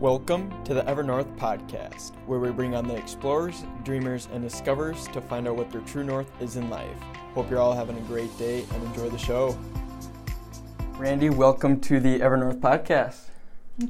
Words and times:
Welcome 0.00 0.62
to 0.62 0.74
the 0.74 0.82
Evernorth 0.82 1.36
podcast, 1.38 2.12
where 2.26 2.38
we 2.38 2.52
bring 2.52 2.76
on 2.76 2.86
the 2.86 2.94
explorers, 2.94 3.64
dreamers, 3.82 4.28
and 4.32 4.40
discoverers 4.40 5.08
to 5.08 5.20
find 5.20 5.48
out 5.48 5.56
what 5.56 5.72
their 5.72 5.80
true 5.80 6.04
north 6.04 6.30
is 6.40 6.54
in 6.54 6.70
life. 6.70 6.96
Hope 7.34 7.50
you're 7.50 7.58
all 7.58 7.72
having 7.72 7.98
a 7.98 8.00
great 8.02 8.38
day 8.38 8.64
and 8.72 8.84
enjoy 8.84 9.08
the 9.08 9.18
show. 9.18 9.58
Randi, 10.98 11.30
welcome 11.30 11.80
to 11.80 11.98
the 11.98 12.20
Evernorth 12.20 12.60
podcast. 12.60 13.22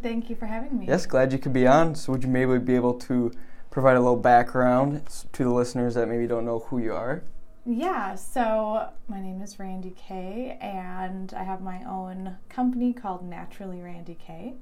Thank 0.00 0.30
you 0.30 0.36
for 0.36 0.46
having 0.46 0.78
me. 0.78 0.86
Yes, 0.86 1.04
glad 1.04 1.30
you 1.30 1.38
could 1.38 1.52
be 1.52 1.66
on. 1.66 1.94
So, 1.94 2.12
would 2.12 2.22
you 2.22 2.30
maybe 2.30 2.56
be 2.56 2.74
able 2.74 2.94
to 3.00 3.30
provide 3.70 3.96
a 3.96 4.00
little 4.00 4.16
background 4.16 5.06
to 5.34 5.44
the 5.44 5.50
listeners 5.50 5.94
that 5.96 6.08
maybe 6.08 6.26
don't 6.26 6.46
know 6.46 6.60
who 6.60 6.78
you 6.78 6.94
are? 6.94 7.22
Yeah, 7.66 8.14
so 8.14 8.88
my 9.08 9.20
name 9.20 9.42
is 9.42 9.58
Randi 9.58 9.90
Kay, 9.90 10.56
and 10.58 11.34
I 11.34 11.42
have 11.42 11.60
my 11.60 11.84
own 11.84 12.38
company 12.48 12.94
called 12.94 13.28
Naturally 13.28 13.82
Randi 13.82 14.14
Kay. 14.14 14.54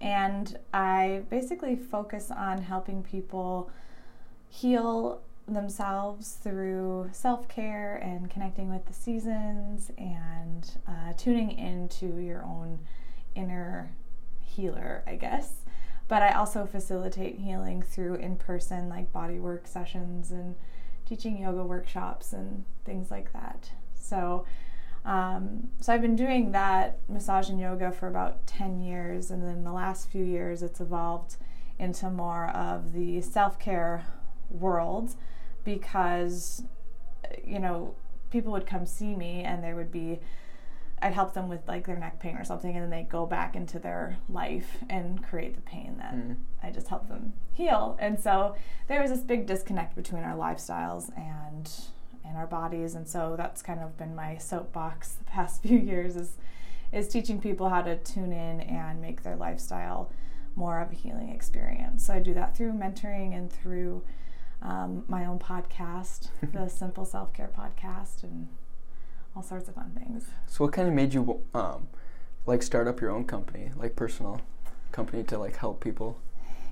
And 0.00 0.58
I 0.72 1.22
basically 1.28 1.76
focus 1.76 2.30
on 2.30 2.62
helping 2.62 3.02
people 3.02 3.70
heal 4.48 5.20
themselves 5.46 6.38
through 6.42 7.10
self 7.12 7.48
care 7.48 7.96
and 7.96 8.30
connecting 8.30 8.70
with 8.70 8.86
the 8.86 8.92
seasons 8.92 9.90
and 9.98 10.70
uh, 10.88 11.12
tuning 11.16 11.52
into 11.52 12.18
your 12.18 12.44
own 12.44 12.78
inner 13.34 13.92
healer, 14.40 15.02
I 15.06 15.16
guess. 15.16 15.52
But 16.08 16.22
I 16.22 16.32
also 16.32 16.66
facilitate 16.66 17.38
healing 17.38 17.82
through 17.82 18.16
in 18.16 18.36
person, 18.36 18.88
like 18.88 19.12
body 19.12 19.38
work 19.38 19.66
sessions 19.66 20.32
and 20.32 20.56
teaching 21.06 21.38
yoga 21.38 21.62
workshops 21.62 22.32
and 22.32 22.64
things 22.84 23.10
like 23.10 23.32
that. 23.32 23.70
So, 23.94 24.44
um, 25.04 25.70
so 25.80 25.92
I've 25.92 26.02
been 26.02 26.16
doing 26.16 26.52
that 26.52 26.98
massage 27.08 27.48
and 27.48 27.58
yoga 27.58 27.90
for 27.90 28.06
about 28.06 28.46
10 28.46 28.80
years, 28.80 29.30
and 29.30 29.42
then 29.42 29.64
the 29.64 29.72
last 29.72 30.10
few 30.10 30.24
years 30.24 30.62
it's 30.62 30.80
evolved 30.80 31.36
into 31.78 32.10
more 32.10 32.48
of 32.48 32.92
the 32.92 33.20
self 33.22 33.58
care 33.58 34.04
world 34.50 35.14
because, 35.64 36.64
you 37.44 37.58
know, 37.58 37.94
people 38.30 38.52
would 38.52 38.66
come 38.66 38.84
see 38.84 39.14
me 39.14 39.42
and 39.42 39.64
there 39.64 39.74
would 39.74 39.90
be, 39.90 40.20
I'd 41.00 41.14
help 41.14 41.32
them 41.32 41.48
with 41.48 41.66
like 41.66 41.86
their 41.86 41.96
neck 41.96 42.20
pain 42.20 42.36
or 42.36 42.44
something, 42.44 42.74
and 42.74 42.82
then 42.82 42.90
they 42.90 43.04
go 43.04 43.24
back 43.24 43.56
into 43.56 43.78
their 43.78 44.18
life 44.28 44.78
and 44.90 45.22
create 45.22 45.54
the 45.54 45.62
pain 45.62 45.96
that 45.98 46.14
mm. 46.14 46.36
I 46.62 46.70
just 46.70 46.88
help 46.88 47.08
them 47.08 47.32
heal. 47.54 47.96
And 47.98 48.20
so 48.20 48.54
there 48.86 49.00
was 49.00 49.10
this 49.10 49.20
big 49.20 49.46
disconnect 49.46 49.96
between 49.96 50.24
our 50.24 50.36
lifestyles 50.36 51.10
and 51.16 51.70
and 52.30 52.38
our 52.38 52.46
bodies. 52.46 52.94
And 52.94 53.06
so 53.06 53.34
that's 53.36 53.60
kind 53.60 53.80
of 53.80 53.98
been 53.98 54.14
my 54.14 54.38
soapbox 54.38 55.12
the 55.12 55.24
past 55.24 55.62
few 55.62 55.78
years 55.78 56.16
is 56.16 56.38
is 56.92 57.06
teaching 57.06 57.40
people 57.40 57.68
how 57.68 57.82
to 57.82 57.96
tune 57.98 58.32
in 58.32 58.60
and 58.62 59.00
make 59.00 59.22
their 59.22 59.36
lifestyle 59.36 60.10
more 60.56 60.80
of 60.80 60.90
a 60.90 60.94
healing 60.94 61.28
experience. 61.28 62.06
So 62.06 62.14
I 62.14 62.18
do 62.18 62.34
that 62.34 62.56
through 62.56 62.72
mentoring 62.72 63.32
and 63.36 63.52
through 63.52 64.02
um, 64.62 65.04
my 65.08 65.24
own 65.24 65.38
podcast, 65.38 66.28
the 66.52 66.68
Simple 66.68 67.04
Self 67.04 67.32
Care 67.32 67.50
podcast, 67.56 68.22
and 68.22 68.48
all 69.34 69.42
sorts 69.42 69.68
of 69.68 69.74
fun 69.74 69.92
things. 69.96 70.26
So, 70.46 70.64
what 70.64 70.72
kind 70.72 70.88
of 70.88 70.94
made 70.94 71.14
you 71.14 71.40
um, 71.54 71.88
like 72.46 72.62
start 72.62 72.88
up 72.88 73.00
your 73.00 73.10
own 73.10 73.24
company, 73.24 73.70
like 73.76 73.96
personal 73.96 74.40
company, 74.92 75.22
to 75.24 75.38
like 75.38 75.56
help 75.56 75.82
people? 75.82 76.18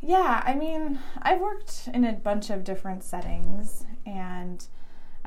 Yeah, 0.03 0.43
I 0.45 0.55
mean, 0.55 0.99
I've 1.23 1.41
worked 1.41 1.89
in 1.93 2.05
a 2.05 2.13
bunch 2.13 2.51
of 2.51 2.63
different 2.63 3.03
settings, 3.03 3.85
and 4.07 4.65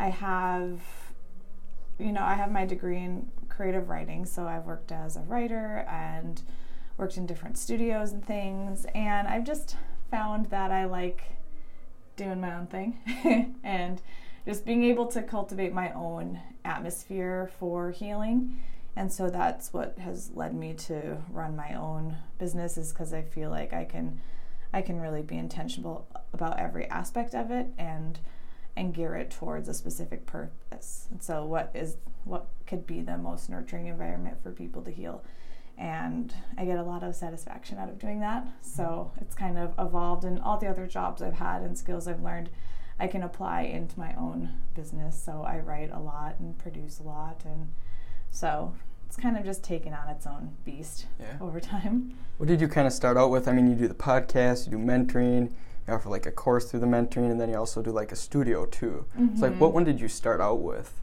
I 0.01 0.09
have, 0.09 0.81
you 1.99 2.11
know, 2.11 2.23
I 2.23 2.33
have 2.33 2.51
my 2.51 2.65
degree 2.65 2.97
in 2.97 3.29
creative 3.49 3.87
writing, 3.87 4.25
so 4.25 4.47
I've 4.47 4.65
worked 4.65 4.91
as 4.91 5.15
a 5.15 5.19
writer 5.19 5.85
and 5.87 6.41
worked 6.97 7.17
in 7.17 7.27
different 7.27 7.55
studios 7.55 8.11
and 8.11 8.25
things, 8.25 8.87
and 8.95 9.27
I've 9.27 9.43
just 9.43 9.77
found 10.09 10.47
that 10.47 10.71
I 10.71 10.85
like 10.85 11.21
doing 12.15 12.41
my 12.41 12.55
own 12.55 12.65
thing 12.65 12.97
and 13.63 14.01
just 14.47 14.65
being 14.65 14.83
able 14.85 15.05
to 15.05 15.21
cultivate 15.21 15.71
my 15.71 15.93
own 15.93 16.39
atmosphere 16.65 17.51
for 17.59 17.91
healing. 17.91 18.59
And 18.95 19.13
so 19.13 19.29
that's 19.29 19.71
what 19.71 19.99
has 19.99 20.31
led 20.33 20.55
me 20.55 20.73
to 20.73 21.17
run 21.29 21.55
my 21.55 21.75
own 21.75 22.17
business 22.39 22.75
is 22.75 22.91
because 22.91 23.13
I 23.13 23.21
feel 23.21 23.51
like 23.51 23.71
I 23.71 23.85
can 23.85 24.19
I 24.73 24.81
can 24.81 24.99
really 24.99 25.21
be 25.21 25.37
intentional 25.37 26.07
about 26.33 26.59
every 26.59 26.85
aspect 26.87 27.35
of 27.35 27.51
it 27.51 27.67
and 27.77 28.19
and 28.75 28.93
gear 28.93 29.15
it 29.15 29.31
towards 29.31 29.67
a 29.67 29.73
specific 29.73 30.25
purpose. 30.25 31.07
And 31.11 31.21
so 31.21 31.45
what 31.45 31.71
is 31.73 31.97
what 32.23 32.47
could 32.67 32.85
be 32.85 33.01
the 33.01 33.17
most 33.17 33.49
nurturing 33.49 33.87
environment 33.87 34.37
for 34.41 34.51
people 34.51 34.81
to 34.83 34.91
heal? 34.91 35.23
And 35.77 36.33
I 36.57 36.65
get 36.65 36.77
a 36.77 36.83
lot 36.83 37.03
of 37.03 37.15
satisfaction 37.15 37.77
out 37.77 37.89
of 37.89 37.99
doing 37.99 38.19
that. 38.19 38.47
So 38.61 38.83
mm-hmm. 38.83 39.21
it's 39.21 39.35
kind 39.35 39.57
of 39.57 39.73
evolved 39.79 40.23
and 40.23 40.39
all 40.39 40.57
the 40.57 40.67
other 40.67 40.87
jobs 40.87 41.21
I've 41.21 41.33
had 41.33 41.61
and 41.61 41.77
skills 41.77 42.07
I've 42.07 42.21
learned 42.21 42.49
I 42.99 43.07
can 43.07 43.23
apply 43.23 43.61
into 43.63 43.97
my 43.97 44.13
own 44.15 44.51
business. 44.75 45.21
So 45.21 45.43
I 45.43 45.59
write 45.59 45.91
a 45.91 45.99
lot 45.99 46.35
and 46.39 46.57
produce 46.57 46.99
a 46.99 47.03
lot 47.03 47.41
and 47.45 47.71
so 48.29 48.73
it's 49.11 49.17
kind 49.17 49.35
of 49.35 49.43
just 49.43 49.61
taken 49.61 49.93
on 49.93 50.07
its 50.07 50.25
own 50.25 50.55
beast 50.63 51.05
yeah. 51.19 51.35
over 51.41 51.59
time. 51.59 52.15
What 52.37 52.47
did 52.47 52.61
you 52.61 52.69
kind 52.69 52.87
of 52.87 52.93
start 52.93 53.17
out 53.17 53.29
with? 53.29 53.47
I 53.47 53.51
mean, 53.51 53.67
you 53.69 53.75
do 53.75 53.87
the 53.89 53.93
podcast, 53.93 54.65
you 54.65 54.77
do 54.77 54.83
mentoring, 54.83 55.51
you 55.87 55.93
offer 55.93 56.09
like 56.09 56.25
a 56.25 56.31
course 56.31 56.69
through 56.69 56.81
the 56.81 56.87
mentoring, 56.87 57.31
and 57.31 57.39
then 57.39 57.49
you 57.49 57.55
also 57.55 57.81
do 57.81 57.91
like 57.91 58.11
a 58.11 58.15
studio 58.15 58.65
too. 58.65 59.05
Mm-hmm. 59.17 59.37
So 59.37 59.47
like, 59.47 59.59
what 59.59 59.73
one 59.73 59.83
did 59.83 59.99
you 59.99 60.07
start 60.07 60.41
out 60.41 60.61
with? 60.61 61.01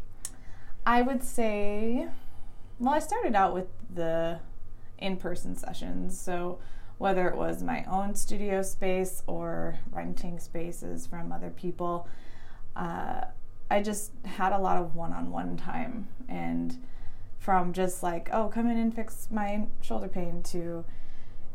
I 0.86 1.02
would 1.02 1.22
say, 1.22 2.08
well, 2.78 2.94
I 2.94 2.98
started 2.98 3.34
out 3.34 3.54
with 3.54 3.66
the 3.94 4.40
in-person 4.98 5.56
sessions. 5.56 6.18
So 6.18 6.58
whether 6.98 7.28
it 7.28 7.36
was 7.36 7.62
my 7.62 7.84
own 7.84 8.14
studio 8.14 8.62
space 8.62 9.22
or 9.26 9.78
renting 9.92 10.38
spaces 10.38 11.06
from 11.06 11.30
other 11.30 11.50
people, 11.50 12.08
uh, 12.74 13.22
I 13.70 13.82
just 13.82 14.12
had 14.24 14.52
a 14.52 14.58
lot 14.58 14.78
of 14.78 14.96
one-on-one 14.96 15.56
time 15.56 16.08
and 16.28 16.78
from 17.38 17.72
just 17.72 18.02
like 18.02 18.28
oh 18.32 18.48
come 18.48 18.68
in 18.68 18.76
and 18.76 18.94
fix 18.94 19.28
my 19.30 19.66
shoulder 19.80 20.08
pain 20.08 20.42
to 20.42 20.84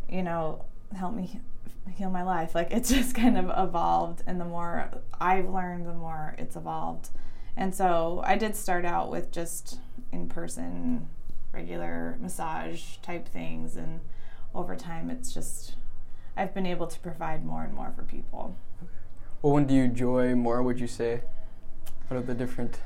you 0.09 0.23
know 0.23 0.63
help 0.95 1.13
me 1.13 1.39
heal 1.91 2.09
my 2.09 2.23
life. 2.23 2.55
Like 2.55 2.71
it's 2.71 2.89
just 2.93 3.15
kind 3.15 3.37
of 3.37 3.51
evolved, 3.55 4.23
and 4.27 4.39
the 4.39 4.45
more 4.45 4.89
I've 5.19 5.49
learned, 5.49 5.87
the 5.87 5.93
more 5.93 6.35
it's 6.37 6.55
evolved. 6.55 7.09
And 7.55 7.73
so 7.73 8.23
I 8.25 8.35
did 8.35 8.55
start 8.55 8.83
out 8.85 9.11
with 9.11 9.31
just 9.31 9.79
in 10.11 10.27
person, 10.27 11.07
regular 11.51 12.17
massage 12.19 12.97
type 12.97 13.27
things, 13.27 13.75
and 13.75 14.01
over 14.55 14.75
time, 14.75 15.09
it's 15.09 15.33
just 15.33 15.75
I've 16.35 16.53
been 16.53 16.65
able 16.65 16.87
to 16.87 16.99
provide 16.99 17.45
more 17.45 17.63
and 17.63 17.73
more 17.73 17.91
for 17.95 18.03
people. 18.03 18.55
Well, 19.41 19.53
when 19.53 19.67
do 19.67 19.73
you 19.73 19.83
enjoy 19.83 20.35
more? 20.35 20.63
Would 20.63 20.79
you 20.79 20.87
say 20.87 21.21
out 22.09 22.17
of 22.17 22.27
the 22.27 22.33
different? 22.33 22.79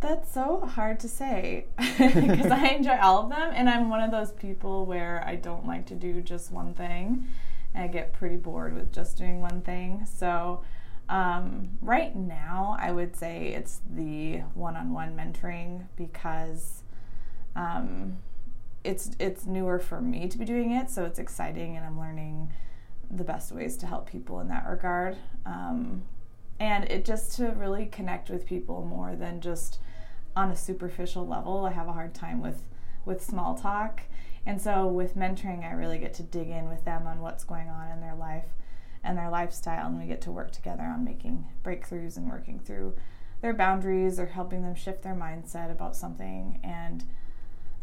That's 0.00 0.32
so 0.32 0.60
hard 0.60 0.98
to 1.00 1.08
say 1.08 1.66
because 1.78 2.50
I 2.50 2.68
enjoy 2.68 2.98
all 2.98 3.22
of 3.22 3.28
them, 3.28 3.52
and 3.54 3.68
I'm 3.68 3.90
one 3.90 4.02
of 4.02 4.10
those 4.10 4.32
people 4.32 4.86
where 4.86 5.22
I 5.26 5.36
don't 5.36 5.66
like 5.66 5.86
to 5.86 5.94
do 5.94 6.22
just 6.22 6.50
one 6.50 6.72
thing. 6.72 7.28
I 7.74 7.86
get 7.86 8.12
pretty 8.12 8.36
bored 8.36 8.74
with 8.74 8.92
just 8.92 9.16
doing 9.16 9.40
one 9.40 9.62
thing. 9.62 10.06
So, 10.12 10.62
um, 11.08 11.78
right 11.80 12.14
now, 12.14 12.76
I 12.78 12.92
would 12.92 13.16
say 13.16 13.48
it's 13.48 13.80
the 13.90 14.38
one 14.54 14.76
on 14.76 14.92
one 14.92 15.16
mentoring 15.16 15.86
because 15.96 16.82
um, 17.56 18.18
it's, 18.84 19.10
it's 19.18 19.46
newer 19.46 19.78
for 19.78 20.00
me 20.00 20.28
to 20.28 20.38
be 20.38 20.44
doing 20.44 20.72
it. 20.72 20.90
So, 20.90 21.04
it's 21.04 21.18
exciting, 21.18 21.76
and 21.76 21.84
I'm 21.84 21.98
learning 21.98 22.52
the 23.10 23.24
best 23.24 23.52
ways 23.52 23.76
to 23.78 23.86
help 23.86 24.08
people 24.08 24.40
in 24.40 24.48
that 24.48 24.66
regard. 24.68 25.16
Um, 25.44 26.02
and 26.60 26.84
it 26.90 27.04
just 27.04 27.36
to 27.36 27.48
really 27.48 27.86
connect 27.86 28.30
with 28.30 28.46
people 28.46 28.84
more 28.84 29.16
than 29.16 29.40
just 29.40 29.78
on 30.36 30.50
a 30.50 30.56
superficial 30.56 31.26
level. 31.26 31.64
I 31.64 31.72
have 31.72 31.88
a 31.88 31.92
hard 31.92 32.14
time 32.14 32.40
with 32.40 32.64
with 33.06 33.24
small 33.24 33.54
talk 33.54 34.02
and 34.46 34.60
so 34.60 34.86
with 34.86 35.16
mentoring, 35.16 35.64
I 35.64 35.72
really 35.72 35.98
get 35.98 36.14
to 36.14 36.22
dig 36.22 36.48
in 36.48 36.68
with 36.68 36.84
them 36.84 37.06
on 37.06 37.20
what's 37.20 37.44
going 37.44 37.68
on 37.68 37.90
in 37.90 38.00
their 38.00 38.14
life 38.14 38.46
and 39.02 39.16
their 39.16 39.30
lifestyle, 39.30 39.86
and 39.86 39.98
we 39.98 40.06
get 40.06 40.20
to 40.22 40.30
work 40.30 40.50
together 40.50 40.82
on 40.82 41.04
making 41.04 41.46
breakthroughs 41.64 42.16
and 42.16 42.28
working 42.28 42.58
through 42.58 42.94
their 43.40 43.54
boundaries 43.54 44.18
or 44.20 44.26
helping 44.26 44.62
them 44.62 44.74
shift 44.74 45.02
their 45.02 45.14
mindset 45.14 45.70
about 45.70 45.96
something. 45.96 46.60
And 46.62 47.04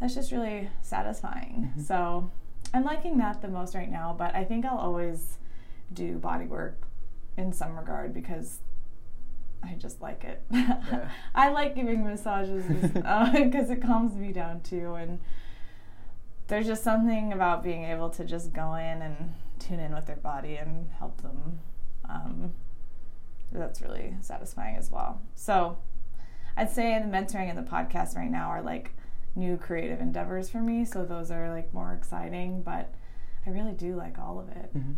that's 0.00 0.14
just 0.14 0.30
really 0.30 0.70
satisfying. 0.82 1.70
Mm-hmm. 1.70 1.82
So 1.82 2.30
I'm 2.72 2.84
liking 2.84 3.18
that 3.18 3.42
the 3.42 3.48
most 3.48 3.74
right 3.74 3.90
now, 3.90 4.14
but 4.16 4.34
I 4.34 4.44
think 4.44 4.64
I'll 4.64 4.78
always 4.78 5.38
do 5.92 6.18
body 6.18 6.46
work 6.46 6.82
in 7.36 7.52
some 7.52 7.76
regard 7.76 8.12
because 8.12 8.60
I 9.62 9.74
just 9.74 10.00
like 10.00 10.24
it. 10.24 10.42
Yeah. 10.52 11.10
I 11.34 11.50
like 11.50 11.74
giving 11.74 12.04
massages 12.04 12.64
because 12.64 12.96
uh, 13.04 13.30
it 13.34 13.82
calms 13.82 14.14
me 14.14 14.32
down 14.32 14.60
too. 14.60 14.94
And 14.94 15.18
there's 16.48 16.66
just 16.66 16.82
something 16.82 17.32
about 17.32 17.62
being 17.62 17.84
able 17.84 18.10
to 18.10 18.24
just 18.24 18.52
go 18.52 18.74
in 18.74 19.02
and 19.02 19.34
tune 19.58 19.80
in 19.80 19.94
with 19.94 20.06
their 20.06 20.16
body 20.16 20.56
and 20.56 20.88
help 20.98 21.20
them. 21.22 21.60
Um, 22.08 22.52
that's 23.52 23.80
really 23.80 24.14
satisfying 24.20 24.76
as 24.76 24.90
well. 24.90 25.20
So 25.34 25.78
I'd 26.56 26.70
say 26.70 26.98
the 26.98 27.08
mentoring 27.08 27.48
and 27.48 27.56
the 27.56 27.62
podcast 27.62 28.16
right 28.16 28.30
now 28.30 28.48
are 28.48 28.62
like 28.62 28.92
new 29.36 29.56
creative 29.56 30.00
endeavors 30.00 30.48
for 30.48 30.60
me. 30.60 30.84
So 30.84 31.04
those 31.04 31.30
are 31.30 31.50
like 31.50 31.72
more 31.72 31.92
exciting, 31.92 32.62
but 32.62 32.92
I 33.46 33.50
really 33.50 33.72
do 33.72 33.94
like 33.94 34.18
all 34.18 34.40
of 34.40 34.48
it. 34.48 34.76
Mm-hmm. 34.76 34.94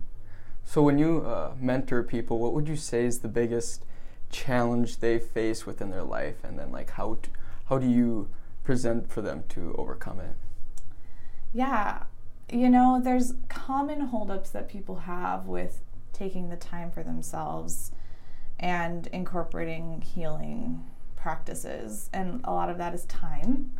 So 0.65 0.83
when 0.83 0.99
you 0.99 1.23
uh, 1.23 1.53
mentor 1.61 2.03
people, 2.03 2.39
what 2.39 2.53
would 2.55 2.69
you 2.69 2.77
say 2.77 3.05
is 3.05 3.21
the 3.21 3.29
biggest 3.29 3.85
challenge 4.31 4.99
they 4.99 5.19
face 5.19 5.67
within 5.67 5.91
their 5.91 6.05
life, 6.05 6.45
and 6.45 6.59
then 6.59 6.71
like 6.71 6.91
how 6.91 7.19
to, 7.23 7.31
how 7.69 7.79
do 7.79 7.89
you 7.89 8.29
present 8.63 9.11
for 9.11 9.21
them 9.21 9.43
to 9.49 9.75
overcome 9.77 10.21
it? 10.21 10.37
Yeah, 11.53 12.05
you 12.53 12.69
know, 12.69 13.01
there's 13.03 13.35
common 13.49 14.01
holdups 14.01 14.51
that 14.51 14.69
people 14.69 14.97
have 14.97 15.47
with 15.47 15.81
taking 16.13 16.49
the 16.49 16.57
time 16.57 16.91
for 16.91 17.03
themselves 17.03 17.91
and 18.59 19.07
incorporating 19.09 20.01
healing 20.03 20.85
practices, 21.17 22.11
and 22.13 22.41
a 22.45 22.53
lot 22.53 22.71
of 22.71 22.79
that 22.79 22.95
is 22.95 23.05
time. 23.07 23.73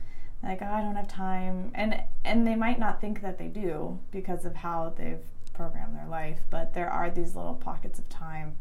Like, 0.43 0.63
oh, 0.63 0.67
I 0.67 0.81
don't 0.81 0.97
have 0.97 1.09
time, 1.09 1.71
and 1.75 2.03
and 2.25 2.47
they 2.47 2.55
might 2.55 2.79
not 2.79 3.01
think 3.01 3.21
that 3.21 3.39
they 3.39 3.49
do 3.49 3.99
because 4.11 4.45
of 4.45 4.57
how 4.57 4.95
they've 4.97 5.23
programmed 5.53 5.97
their 5.97 6.09
life, 6.09 6.41
but 6.49 6.73
there 6.73 6.89
are 6.89 7.11
these 7.11 7.37
little 7.37 7.55
pockets 7.55 7.99
of 7.99 8.09
time 8.09 8.57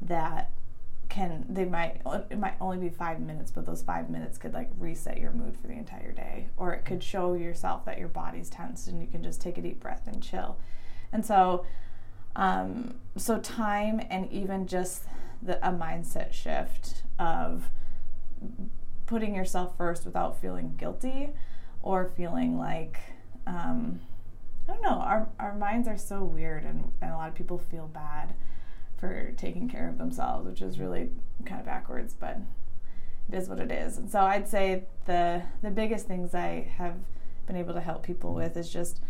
that 0.00 0.50
can 1.16 1.46
they 1.48 1.64
might 1.64 2.02
it 2.30 2.38
might 2.38 2.56
only 2.60 2.76
be 2.76 2.90
five 2.90 3.20
minutes 3.20 3.50
but 3.50 3.64
those 3.64 3.80
five 3.80 4.10
minutes 4.10 4.36
could 4.36 4.52
like 4.52 4.68
reset 4.78 5.18
your 5.18 5.32
mood 5.32 5.56
for 5.56 5.66
the 5.66 5.72
entire 5.72 6.12
day. 6.12 6.48
Or 6.58 6.74
it 6.74 6.84
could 6.84 7.02
show 7.02 7.32
yourself 7.32 7.86
that 7.86 7.98
your 7.98 8.08
body's 8.08 8.50
tense 8.50 8.86
and 8.86 9.00
you 9.00 9.06
can 9.06 9.22
just 9.22 9.40
take 9.40 9.56
a 9.56 9.62
deep 9.62 9.80
breath 9.80 10.02
and 10.06 10.22
chill. 10.22 10.58
And 11.12 11.24
so 11.24 11.64
um, 12.36 12.96
so 13.16 13.38
time 13.38 14.02
and 14.10 14.30
even 14.30 14.66
just 14.66 15.04
the, 15.40 15.56
a 15.66 15.72
mindset 15.72 16.34
shift 16.34 17.02
of 17.18 17.70
putting 19.06 19.34
yourself 19.34 19.74
first 19.78 20.04
without 20.04 20.38
feeling 20.38 20.74
guilty 20.76 21.30
or 21.80 22.12
feeling 22.14 22.58
like 22.58 23.00
um, 23.46 24.00
I 24.68 24.72
don't 24.72 24.82
know 24.82 24.98
our, 24.98 25.30
our 25.40 25.54
minds 25.54 25.88
are 25.88 25.96
so 25.96 26.22
weird 26.22 26.64
and, 26.64 26.92
and 27.00 27.10
a 27.10 27.16
lot 27.16 27.30
of 27.30 27.34
people 27.34 27.56
feel 27.56 27.86
bad 27.86 28.34
for 28.98 29.32
taking 29.36 29.68
care 29.68 29.88
of 29.88 29.98
themselves, 29.98 30.46
which 30.46 30.62
is 30.62 30.78
really 30.78 31.10
kind 31.44 31.60
of 31.60 31.66
backwards, 31.66 32.14
but 32.14 32.38
it 33.28 33.34
is 33.34 33.48
what 33.48 33.60
it 33.60 33.70
is. 33.70 33.98
And 33.98 34.10
so 34.10 34.20
I'd 34.20 34.48
say 34.48 34.84
the 35.04 35.42
the 35.62 35.70
biggest 35.70 36.06
things 36.06 36.34
I 36.34 36.70
have 36.76 36.96
been 37.46 37.56
able 37.56 37.74
to 37.74 37.80
help 37.80 38.02
people 38.02 38.34
with 38.34 38.56
is 38.56 38.68
just 38.70 39.00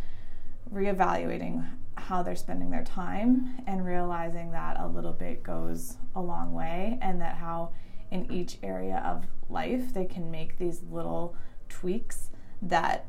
reevaluating 0.73 1.67
how 1.97 2.23
they're 2.23 2.37
spending 2.37 2.71
their 2.71 2.85
time 2.85 3.59
and 3.67 3.85
realizing 3.85 4.51
that 4.53 4.79
a 4.79 4.87
little 4.87 5.13
bit 5.13 5.43
goes 5.43 5.97
a 6.15 6.21
long 6.21 6.53
way 6.53 6.99
and 7.01 7.21
that 7.21 7.37
how 7.37 7.71
in 8.11 8.31
each 8.31 8.59
area 8.63 9.03
of 9.05 9.27
life 9.49 9.93
they 9.95 10.05
can 10.05 10.31
make 10.31 10.59
these 10.59 10.83
little 10.91 11.37
tweaks 11.69 12.31
that 12.61 13.07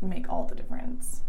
make 0.00 0.28
all 0.28 0.46
the 0.46 0.54
difference 0.54 1.22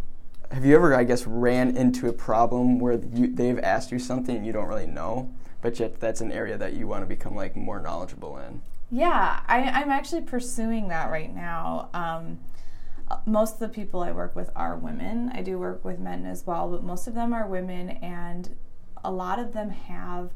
have 0.51 0.65
you 0.65 0.75
ever, 0.75 0.95
I 0.95 1.03
guess, 1.03 1.25
ran 1.25 1.75
into 1.75 2.07
a 2.07 2.13
problem 2.13 2.79
where 2.79 2.99
you, 3.13 3.33
they've 3.33 3.59
asked 3.59 3.91
you 3.91 3.99
something 3.99 4.35
and 4.35 4.45
you 4.45 4.53
don't 4.53 4.67
really 4.67 4.85
know, 4.85 5.31
but 5.61 5.79
yet 5.79 5.99
that's 5.99 6.21
an 6.21 6.31
area 6.31 6.57
that 6.57 6.73
you 6.73 6.87
want 6.87 7.01
to 7.01 7.07
become 7.07 7.35
like 7.35 7.55
more 7.55 7.79
knowledgeable 7.79 8.37
in? 8.37 8.61
Yeah, 8.91 9.39
I, 9.47 9.81
am 9.81 9.89
actually 9.89 10.21
pursuing 10.21 10.89
that 10.89 11.09
right 11.09 11.33
now. 11.33 11.89
Um, 11.93 12.39
most 13.25 13.55
of 13.55 13.59
the 13.59 13.69
people 13.69 14.01
I 14.01 14.11
work 14.11 14.35
with 14.35 14.49
are 14.55 14.75
women. 14.75 15.31
I 15.33 15.41
do 15.41 15.57
work 15.57 15.83
with 15.83 15.99
men 15.99 16.25
as 16.25 16.45
well, 16.45 16.69
but 16.69 16.83
most 16.83 17.07
of 17.07 17.15
them 17.15 17.33
are 17.33 17.47
women, 17.47 17.89
and 17.89 18.55
a 19.03 19.11
lot 19.11 19.39
of 19.39 19.53
them 19.53 19.71
have 19.71 20.31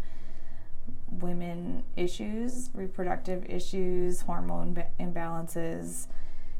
women 1.12 1.84
issues, 1.96 2.70
reproductive 2.74 3.46
issues, 3.46 4.22
hormone 4.22 4.84
imbalances, 5.00 6.08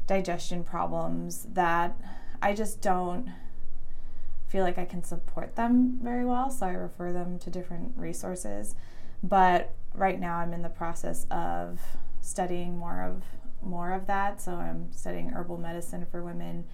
digestion 0.06 0.64
problems 0.64 1.46
that 1.52 1.96
I 2.40 2.54
just 2.54 2.80
don't 2.80 3.32
feel 4.48 4.64
like 4.64 4.78
I 4.78 4.84
can 4.84 5.02
support 5.02 5.56
them 5.56 5.98
very 6.02 6.24
well, 6.24 6.50
so 6.50 6.66
I 6.66 6.70
refer 6.70 7.12
them 7.12 7.38
to 7.40 7.50
different 7.50 7.92
resources. 7.96 8.74
But 9.22 9.74
right 9.94 10.18
now 10.18 10.36
I'm 10.36 10.52
in 10.52 10.62
the 10.62 10.68
process 10.68 11.26
of 11.30 11.80
studying 12.20 12.78
more 12.78 13.02
of 13.02 13.22
more 13.62 13.92
of 13.92 14.06
that. 14.06 14.40
So 14.40 14.52
I'm 14.52 14.92
studying 14.92 15.30
herbal 15.30 15.58
medicine 15.58 16.06
for 16.10 16.22
women 16.22 16.64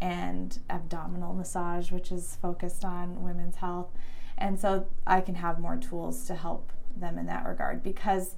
and 0.00 0.58
abdominal 0.70 1.34
massage, 1.34 1.90
which 1.90 2.12
is 2.12 2.38
focused 2.40 2.84
on 2.84 3.22
women's 3.22 3.56
health. 3.56 3.88
And 4.36 4.58
so 4.58 4.86
I 5.06 5.20
can 5.20 5.34
have 5.36 5.58
more 5.58 5.76
tools 5.76 6.24
to 6.26 6.36
help 6.36 6.72
them 6.96 7.18
in 7.18 7.26
that 7.26 7.44
regard 7.44 7.82
because 7.82 8.36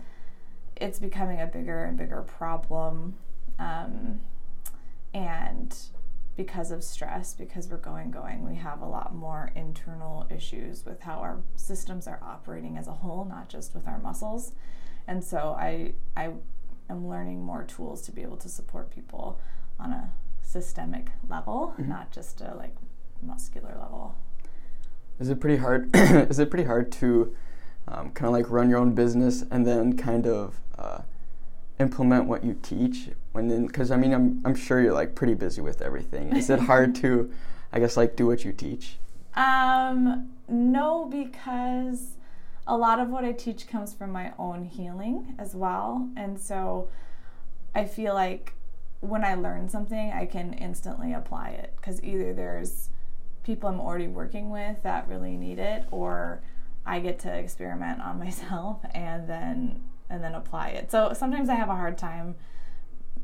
it's 0.77 0.99
becoming 0.99 1.41
a 1.41 1.47
bigger 1.47 1.85
and 1.85 1.97
bigger 1.97 2.23
problem. 2.23 3.17
Um, 3.59 4.21
and 5.13 5.77
because 6.41 6.71
of 6.71 6.83
stress, 6.83 7.35
because 7.35 7.69
we're 7.69 7.77
going, 7.77 8.11
going, 8.11 8.49
we 8.49 8.57
have 8.57 8.81
a 8.81 8.87
lot 8.87 9.15
more 9.15 9.53
internal 9.55 10.27
issues 10.31 10.87
with 10.87 10.99
how 11.03 11.19
our 11.19 11.43
systems 11.55 12.07
are 12.07 12.19
operating 12.23 12.79
as 12.79 12.87
a 12.89 12.93
whole, 12.93 13.27
not 13.27 13.51
just 13.51 13.75
with 13.75 13.87
our 13.87 13.99
muscles. 13.99 14.53
And 15.07 15.23
so 15.23 15.55
I, 15.61 15.93
I 16.17 16.31
am 16.89 17.07
learning 17.07 17.43
more 17.43 17.65
tools 17.65 18.01
to 18.07 18.11
be 18.11 18.23
able 18.23 18.39
to 18.39 18.49
support 18.49 18.91
people 18.91 19.39
on 19.79 19.93
a 19.93 20.13
systemic 20.41 21.11
level, 21.29 21.75
mm-hmm. 21.75 21.91
not 21.91 22.11
just 22.11 22.41
a 22.41 22.55
like 22.55 22.75
muscular 23.21 23.77
level. 23.79 24.15
Is 25.19 25.29
it 25.29 25.41
pretty 25.41 25.59
hard? 25.59 25.91
is 25.95 26.39
it 26.39 26.49
pretty 26.49 26.65
hard 26.65 26.91
to 26.93 27.37
um, 27.87 28.13
kind 28.13 28.29
of 28.29 28.33
like 28.33 28.49
run 28.49 28.71
your 28.71 28.79
own 28.79 28.95
business 28.95 29.45
and 29.51 29.67
then 29.67 29.95
kind 29.95 30.27
of 30.27 30.59
uh, 30.79 31.01
implement 31.81 32.27
what 32.27 32.45
you 32.45 32.57
teach 32.63 33.09
when 33.33 33.49
then 33.49 33.67
because 33.67 33.91
i 33.91 33.97
mean 33.97 34.13
I'm, 34.13 34.43
I'm 34.45 34.55
sure 34.55 34.81
you're 34.81 34.93
like 34.93 35.15
pretty 35.15 35.35
busy 35.35 35.61
with 35.61 35.81
everything. 35.83 36.37
Is 36.37 36.51
it 36.51 36.61
hard 36.61 36.95
to 36.97 37.33
i 37.73 37.81
guess 37.81 37.97
like 37.97 38.17
do 38.17 38.27
what 38.27 38.45
you 38.45 38.53
teach? 38.53 38.99
Um 39.35 40.31
no 40.49 41.07
because 41.07 42.17
a 42.67 42.77
lot 42.77 43.01
of 43.01 43.09
what 43.09 43.25
i 43.25 43.33
teach 43.33 43.67
comes 43.67 43.95
from 43.95 44.13
my 44.13 44.33
own 44.39 44.65
healing 44.65 45.35
as 45.39 45.55
well. 45.55 46.09
And 46.17 46.39
so 46.39 46.89
i 47.75 47.85
feel 47.85 48.15
like 48.15 48.55
when 49.01 49.25
i 49.25 49.35
learn 49.35 49.69
something 49.69 50.13
i 50.13 50.27
can 50.27 50.53
instantly 50.55 51.13
apply 51.13 51.51
it 51.51 51.73
because 51.77 52.03
either 52.03 52.35
there's 52.35 52.91
people 53.43 53.69
i'm 53.69 53.81
already 53.81 54.07
working 54.07 54.51
with 54.51 54.83
that 54.83 55.09
really 55.09 55.37
need 55.37 55.59
it 55.59 55.85
or 55.91 56.43
i 56.85 57.01
get 57.01 57.19
to 57.19 57.33
experiment 57.33 58.01
on 58.01 58.19
myself 58.27 58.79
and 58.95 59.29
then 59.29 59.81
and 60.11 60.23
then 60.23 60.35
apply 60.35 60.71
it. 60.71 60.91
So 60.91 61.13
sometimes 61.15 61.49
I 61.49 61.55
have 61.55 61.69
a 61.69 61.75
hard 61.75 61.97
time 61.97 62.35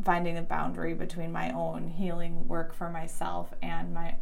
finding 0.04 0.38
a 0.38 0.42
boundary 0.42 0.94
between 0.94 1.32
my 1.32 1.50
own 1.52 1.88
healing 1.88 2.46
work 2.46 2.74
for 2.74 2.90
myself 2.90 3.52
and 3.62 3.92
my 3.92 4.16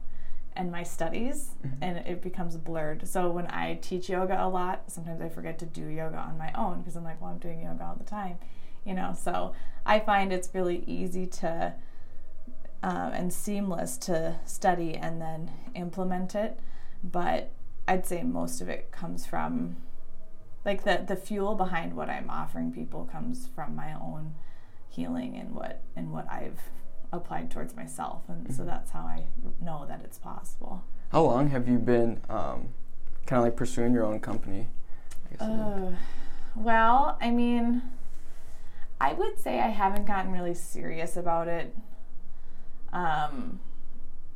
and 0.57 0.71
my 0.71 0.85
studies 0.85 1.51
mm-hmm. 1.67 1.83
and 1.83 1.99
it 2.07 2.23
becomes 2.23 2.57
blurred. 2.57 3.09
So 3.09 3.29
when 3.31 3.49
I 3.49 3.75
teach 3.83 4.09
yoga 4.09 4.41
a 4.41 4.49
lot, 4.49 4.85
sometimes 4.87 5.21
I 5.21 5.29
forget 5.29 5.59
to 5.59 5.67
do 5.67 5.87
yoga 5.89 6.17
on 6.17 6.39
my 6.39 6.53
own 6.55 6.79
because 6.79 6.95
I'm 6.95 7.03
like, 7.03 7.21
well, 7.21 7.31
I'm 7.31 7.39
doing 7.39 7.63
yoga 7.63 7.85
all 7.85 7.97
the 7.97 8.05
time, 8.05 8.39
you 8.85 8.95
know. 8.95 9.17
So 9.21 9.53
I 9.85 9.99
find 9.99 10.33
it's 10.33 10.49
really 10.55 10.85
easy 10.87 11.27
to 11.27 11.75
um, 12.85 13.13
and 13.13 13.33
seamless 13.33 13.97
to 13.97 14.37
study 14.45 14.95
and 14.95 15.21
then 15.21 15.51
implement 15.75 16.35
it, 16.35 16.61
but 17.03 17.51
I'd 17.89 18.07
say 18.07 18.23
most 18.23 18.61
of 18.61 18.69
it 18.69 18.93
comes 18.93 19.27
from 19.27 19.77
like 20.65 20.85
the 20.85 21.05
the 21.07 21.17
fuel 21.17 21.55
behind 21.55 21.95
what 21.95 22.09
I'm 22.09 22.31
offering 22.31 22.73
people 22.73 23.09
comes 23.11 23.49
from 23.55 23.77
my 23.77 23.93
own 23.95 24.35
healing 24.89 25.37
and 25.37 25.55
what 25.55 25.83
and 25.97 26.13
what 26.13 26.31
I've 26.31 26.61
applied 27.13 27.51
towards 27.51 27.77
myself, 27.77 28.23
and 28.29 28.45
mm-hmm. 28.45 28.53
so 28.53 28.65
that's 28.65 28.91
how 28.91 29.01
I 29.01 29.25
know 29.63 29.85
that 29.89 30.01
it's 30.05 30.19
possible. 30.19 30.83
How 31.11 31.23
long 31.23 31.51
have 31.51 31.69
you 31.69 31.79
been 31.79 32.21
um, 32.29 32.71
kind 33.27 33.39
of 33.39 33.45
like 33.45 33.57
pursuing 33.57 33.93
your 33.93 34.05
own 34.05 34.21
company? 34.21 34.67
I 35.41 35.45
uh, 35.45 35.93
well, 36.55 37.19
I 37.21 37.31
mean, 37.31 37.83
I 39.01 39.13
would 39.13 39.39
say 39.39 39.61
I 39.61 39.69
haven't 39.69 40.07
gotten 40.07 40.33
really 40.33 40.55
serious 40.55 41.17
about 41.17 41.49
it 41.49 41.75
um, 42.93 43.61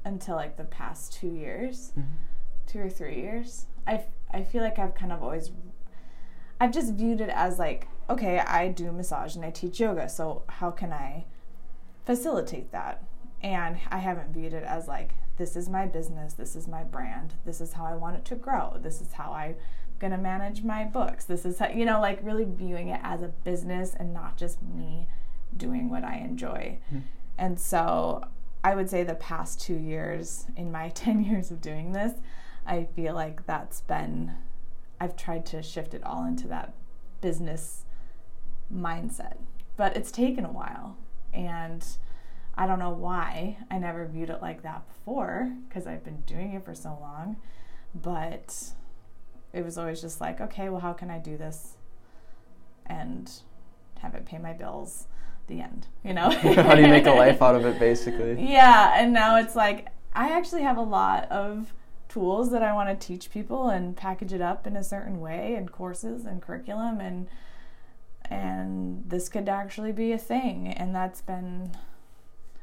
until 0.04 0.36
like 0.36 0.56
the 0.56 0.64
past 0.64 1.12
two 1.12 1.28
years, 1.28 1.92
mm-hmm. 1.98 2.08
two 2.66 2.80
or 2.80 2.90
three 2.90 3.16
years. 3.16 3.66
I 3.86 4.04
I 4.30 4.42
feel 4.42 4.62
like 4.62 4.78
I've 4.78 4.94
kind 4.94 5.12
of 5.12 5.22
always 5.22 5.50
I've 6.60 6.72
just 6.72 6.94
viewed 6.94 7.20
it 7.20 7.30
as 7.30 7.58
like, 7.58 7.88
okay, 8.10 8.40
I 8.40 8.68
do 8.68 8.90
massage 8.90 9.36
and 9.36 9.44
I 9.44 9.50
teach 9.50 9.80
yoga, 9.80 10.08
so 10.08 10.42
how 10.48 10.70
can 10.70 10.92
I 10.92 11.24
facilitate 12.04 12.72
that? 12.72 13.04
And 13.42 13.78
I 13.90 13.98
haven't 13.98 14.32
viewed 14.32 14.52
it 14.52 14.64
as 14.64 14.88
like, 14.88 15.12
this 15.36 15.54
is 15.54 15.68
my 15.68 15.86
business, 15.86 16.34
this 16.34 16.56
is 16.56 16.66
my 16.66 16.82
brand, 16.82 17.34
this 17.44 17.60
is 17.60 17.74
how 17.74 17.84
I 17.84 17.94
want 17.94 18.16
it 18.16 18.24
to 18.26 18.34
grow, 18.34 18.76
this 18.82 19.00
is 19.00 19.12
how 19.12 19.32
I'm 19.32 19.54
gonna 20.00 20.18
manage 20.18 20.64
my 20.64 20.84
books, 20.84 21.24
this 21.24 21.44
is 21.44 21.58
how, 21.58 21.68
you 21.68 21.84
know, 21.84 22.00
like 22.00 22.18
really 22.22 22.44
viewing 22.44 22.88
it 22.88 23.00
as 23.04 23.22
a 23.22 23.28
business 23.28 23.94
and 23.94 24.12
not 24.12 24.36
just 24.36 24.60
me 24.62 25.06
doing 25.56 25.88
what 25.88 26.02
I 26.02 26.16
enjoy. 26.16 26.78
Mm-hmm. 26.88 27.00
And 27.38 27.60
so 27.60 28.24
I 28.64 28.74
would 28.74 28.90
say 28.90 29.04
the 29.04 29.14
past 29.14 29.60
two 29.60 29.76
years, 29.76 30.46
in 30.56 30.72
my 30.72 30.88
10 30.94 31.24
years 31.24 31.50
of 31.50 31.60
doing 31.60 31.92
this, 31.92 32.14
I 32.66 32.88
feel 32.96 33.14
like 33.14 33.46
that's 33.46 33.80
been 33.82 34.32
I've 35.00 35.16
tried 35.16 35.46
to 35.46 35.62
shift 35.62 35.94
it 35.94 36.02
all 36.04 36.24
into 36.24 36.48
that 36.48 36.74
business 37.20 37.84
mindset. 38.72 39.36
But 39.76 39.96
it's 39.96 40.10
taken 40.10 40.44
a 40.44 40.52
while. 40.52 40.96
And 41.32 41.84
I 42.56 42.66
don't 42.66 42.78
know 42.78 42.90
why 42.90 43.58
I 43.70 43.78
never 43.78 44.06
viewed 44.06 44.30
it 44.30 44.42
like 44.42 44.62
that 44.62 44.86
before 44.88 45.52
because 45.68 45.86
I've 45.86 46.04
been 46.04 46.22
doing 46.22 46.54
it 46.54 46.64
for 46.64 46.74
so 46.74 46.98
long. 47.00 47.36
But 47.94 48.72
it 49.52 49.64
was 49.64 49.78
always 49.78 50.00
just 50.00 50.20
like, 50.20 50.40
okay, 50.40 50.68
well, 50.68 50.80
how 50.80 50.92
can 50.92 51.10
I 51.10 51.18
do 51.18 51.36
this 51.36 51.76
and 52.86 53.30
have 54.00 54.14
it 54.14 54.26
pay 54.26 54.38
my 54.38 54.52
bills? 54.52 55.06
The 55.46 55.62
end, 55.62 55.86
you 56.04 56.12
know? 56.12 56.28
how 56.30 56.74
do 56.74 56.82
you 56.82 56.88
make 56.88 57.06
a 57.06 57.10
life 57.10 57.40
out 57.40 57.54
of 57.54 57.64
it, 57.64 57.78
basically? 57.78 58.36
Yeah, 58.38 58.92
and 59.00 59.14
now 59.14 59.38
it's 59.38 59.56
like, 59.56 59.86
I 60.12 60.36
actually 60.36 60.60
have 60.60 60.76
a 60.76 60.82
lot 60.82 61.24
of 61.30 61.72
tools 62.08 62.50
that 62.50 62.62
I 62.62 62.72
want 62.72 62.88
to 62.88 63.06
teach 63.06 63.30
people 63.30 63.68
and 63.68 63.96
package 63.96 64.32
it 64.32 64.40
up 64.40 64.66
in 64.66 64.76
a 64.76 64.84
certain 64.84 65.20
way 65.20 65.54
and 65.54 65.70
courses 65.70 66.24
and 66.24 66.40
curriculum 66.40 67.00
and 67.00 67.28
and 68.30 69.04
this 69.06 69.28
could 69.28 69.48
actually 69.48 69.92
be 69.92 70.12
a 70.12 70.18
thing 70.18 70.68
and 70.68 70.94
that's 70.94 71.20
been 71.20 71.72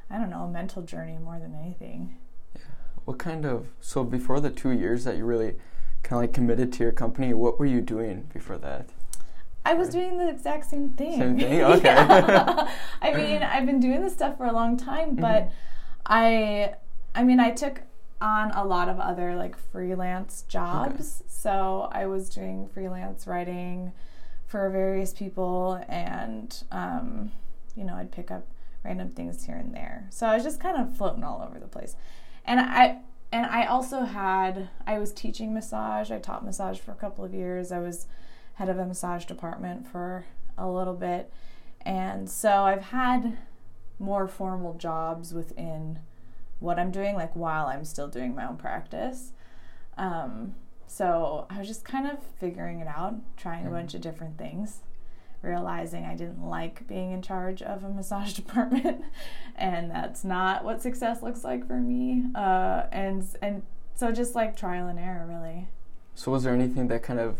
I 0.08 0.18
don't 0.18 0.30
know, 0.30 0.44
a 0.44 0.48
mental 0.48 0.82
journey 0.82 1.18
more 1.18 1.40
than 1.40 1.52
anything. 1.60 2.16
Yeah. 2.54 2.62
What 3.04 3.18
kind 3.18 3.44
of 3.44 3.68
so 3.80 4.04
before 4.04 4.40
the 4.40 4.50
2 4.50 4.70
years 4.70 5.04
that 5.04 5.16
you 5.16 5.24
really 5.24 5.56
kind 6.02 6.18
of 6.18 6.28
like 6.28 6.32
committed 6.32 6.72
to 6.74 6.82
your 6.82 6.92
company, 6.92 7.34
what 7.34 7.58
were 7.58 7.66
you 7.66 7.80
doing 7.80 8.28
before 8.32 8.58
that? 8.58 8.88
I 9.64 9.74
was 9.74 9.88
doing 9.88 10.16
the 10.18 10.28
exact 10.28 10.66
same 10.70 10.90
thing. 10.90 11.18
Same 11.18 11.38
thing. 11.38 11.60
Okay. 11.62 11.90
I 13.02 13.14
mean, 13.14 13.42
I've 13.42 13.66
been 13.66 13.80
doing 13.80 14.00
this 14.00 14.12
stuff 14.12 14.36
for 14.36 14.46
a 14.46 14.52
long 14.52 14.76
time, 14.76 15.16
but 15.16 15.44
mm-hmm. 15.44 15.50
I 16.06 16.74
I 17.16 17.24
mean, 17.24 17.40
I 17.40 17.50
took 17.50 17.80
on 18.20 18.50
a 18.52 18.64
lot 18.64 18.88
of 18.88 18.98
other 18.98 19.34
like 19.34 19.56
freelance 19.56 20.44
jobs. 20.48 21.20
Okay. 21.20 21.28
So 21.28 21.88
I 21.92 22.06
was 22.06 22.28
doing 22.28 22.68
freelance 22.68 23.26
writing 23.26 23.92
for 24.46 24.70
various 24.70 25.12
people, 25.12 25.84
and 25.88 26.62
um, 26.70 27.32
you 27.74 27.84
know, 27.84 27.94
I'd 27.94 28.12
pick 28.12 28.30
up 28.30 28.46
random 28.84 29.10
things 29.10 29.44
here 29.44 29.56
and 29.56 29.74
there. 29.74 30.06
So 30.10 30.26
I 30.26 30.34
was 30.34 30.44
just 30.44 30.60
kind 30.60 30.76
of 30.76 30.96
floating 30.96 31.24
all 31.24 31.46
over 31.46 31.58
the 31.58 31.66
place. 31.66 31.96
And 32.44 32.60
I 32.60 32.98
and 33.32 33.46
I 33.46 33.66
also 33.66 34.02
had 34.04 34.68
I 34.86 34.98
was 34.98 35.12
teaching 35.12 35.52
massage. 35.52 36.10
I 36.10 36.18
taught 36.18 36.44
massage 36.44 36.78
for 36.78 36.92
a 36.92 36.96
couple 36.96 37.24
of 37.24 37.34
years. 37.34 37.72
I 37.72 37.80
was 37.80 38.06
head 38.54 38.68
of 38.68 38.78
a 38.78 38.86
massage 38.86 39.24
department 39.24 39.86
for 39.86 40.24
a 40.56 40.68
little 40.68 40.94
bit. 40.94 41.30
And 41.82 42.30
so 42.30 42.62
I've 42.62 42.84
had 42.84 43.36
more 43.98 44.26
formal 44.26 44.74
jobs 44.74 45.32
within 45.34 46.00
what 46.58 46.78
I'm 46.78 46.90
doing, 46.90 47.14
like 47.14 47.34
while 47.34 47.66
I'm 47.66 47.84
still 47.84 48.08
doing 48.08 48.34
my 48.34 48.46
own 48.46 48.56
practice. 48.56 49.32
Um, 49.96 50.54
so 50.86 51.46
I 51.50 51.58
was 51.58 51.68
just 51.68 51.84
kind 51.84 52.06
of 52.06 52.18
figuring 52.38 52.80
it 52.80 52.86
out, 52.86 53.16
trying 53.36 53.66
a 53.66 53.70
bunch 53.70 53.94
of 53.94 54.00
different 54.00 54.38
things, 54.38 54.80
realizing 55.42 56.04
I 56.04 56.14
didn't 56.14 56.42
like 56.42 56.86
being 56.86 57.12
in 57.12 57.22
charge 57.22 57.62
of 57.62 57.84
a 57.84 57.88
massage 57.92 58.32
department, 58.32 59.04
and 59.56 59.90
that's 59.90 60.24
not 60.24 60.64
what 60.64 60.80
success 60.80 61.22
looks 61.22 61.44
like 61.44 61.66
for 61.66 61.80
me. 61.80 62.24
Uh, 62.34 62.84
and 62.92 63.26
and 63.42 63.62
so 63.94 64.12
just 64.12 64.34
like 64.34 64.56
trial 64.56 64.88
and 64.88 64.98
error, 64.98 65.26
really. 65.28 65.68
So 66.14 66.32
was 66.32 66.44
there 66.44 66.54
anything 66.54 66.88
that 66.88 67.02
kind 67.02 67.20
of 67.20 67.36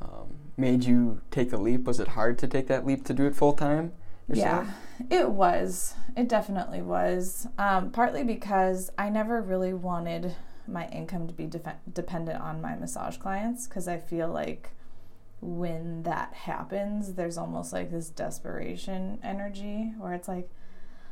um, 0.00 0.28
made 0.56 0.84
you 0.84 1.20
take 1.30 1.50
the 1.50 1.58
leap? 1.58 1.84
Was 1.84 1.98
it 1.98 2.08
hard 2.08 2.38
to 2.38 2.48
take 2.48 2.68
that 2.68 2.86
leap 2.86 3.04
to 3.06 3.14
do 3.14 3.24
it 3.26 3.34
full 3.34 3.52
time? 3.52 3.92
Yeah, 4.38 4.70
it 5.10 5.30
was. 5.30 5.94
It 6.16 6.28
definitely 6.28 6.82
was. 6.82 7.46
Um, 7.58 7.90
partly 7.90 8.24
because 8.24 8.90
I 8.98 9.08
never 9.08 9.40
really 9.40 9.72
wanted 9.72 10.34
my 10.66 10.86
income 10.88 11.26
to 11.26 11.34
be 11.34 11.46
def- 11.46 11.76
dependent 11.92 12.40
on 12.40 12.60
my 12.60 12.74
massage 12.76 13.16
clients 13.16 13.66
because 13.66 13.88
I 13.88 13.98
feel 13.98 14.28
like 14.28 14.70
when 15.40 16.04
that 16.04 16.32
happens, 16.34 17.14
there's 17.14 17.36
almost 17.36 17.72
like 17.72 17.90
this 17.90 18.08
desperation 18.10 19.18
energy 19.22 19.92
where 19.98 20.12
it's 20.14 20.28
like, 20.28 20.48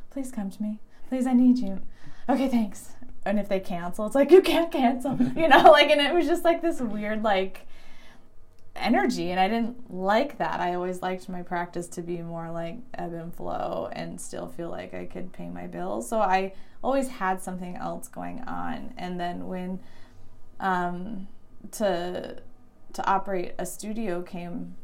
please 0.09 0.31
come 0.31 0.49
to 0.49 0.61
me. 0.63 0.79
Please, 1.09 1.27
I 1.27 1.33
need 1.33 1.57
you. 1.57 1.81
Okay, 2.29 2.47
thanks. 2.47 2.93
And 3.25 3.37
if 3.37 3.49
they 3.49 3.59
cancel, 3.59 4.05
it's 4.05 4.15
like, 4.15 4.31
you 4.31 4.41
can't 4.41 4.71
cancel. 4.71 5.17
You 5.35 5.47
know, 5.49 5.69
like, 5.71 5.89
and 5.89 5.99
it 5.99 6.13
was 6.13 6.25
just 6.25 6.45
like 6.45 6.61
this 6.61 6.79
weird, 6.79 7.23
like, 7.23 7.67
energy 8.81 9.31
and 9.31 9.39
I 9.39 9.47
didn't 9.47 9.93
like 9.93 10.37
that. 10.37 10.59
I 10.59 10.73
always 10.75 11.01
liked 11.01 11.29
my 11.29 11.41
practice 11.41 11.87
to 11.89 12.01
be 12.01 12.21
more 12.21 12.51
like 12.51 12.77
ebb 12.93 13.13
and 13.13 13.33
flow 13.33 13.89
and 13.91 14.19
still 14.19 14.47
feel 14.47 14.69
like 14.69 14.93
I 14.93 15.05
could 15.05 15.31
pay 15.31 15.49
my 15.49 15.67
bills. 15.67 16.09
So 16.09 16.19
I 16.19 16.53
always 16.83 17.07
had 17.07 17.41
something 17.41 17.75
else 17.75 18.07
going 18.07 18.41
on. 18.41 18.93
And 18.97 19.19
then 19.19 19.47
when 19.47 19.79
um, 20.59 21.27
to 21.71 22.37
to 22.93 23.09
operate 23.09 23.53
a 23.57 23.65
studio 23.65 24.21
came 24.21 24.75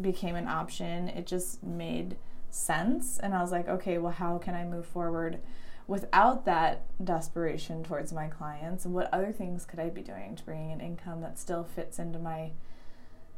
became 0.00 0.36
an 0.36 0.48
option, 0.48 1.08
it 1.08 1.26
just 1.26 1.62
made 1.62 2.16
sense 2.50 3.18
and 3.18 3.34
I 3.34 3.40
was 3.42 3.52
like, 3.52 3.68
okay, 3.68 3.98
well 3.98 4.12
how 4.12 4.38
can 4.38 4.54
I 4.54 4.64
move 4.64 4.86
forward 4.86 5.40
without 5.86 6.44
that 6.44 6.82
desperation 7.04 7.84
towards 7.84 8.12
my 8.12 8.26
clients 8.26 8.84
what 8.84 9.08
other 9.12 9.30
things 9.30 9.64
could 9.64 9.78
I 9.78 9.88
be 9.88 10.02
doing 10.02 10.34
to 10.34 10.44
bring 10.44 10.70
in 10.70 10.80
income 10.80 11.20
that 11.20 11.38
still 11.38 11.62
fits 11.62 11.98
into 11.98 12.18
my 12.18 12.50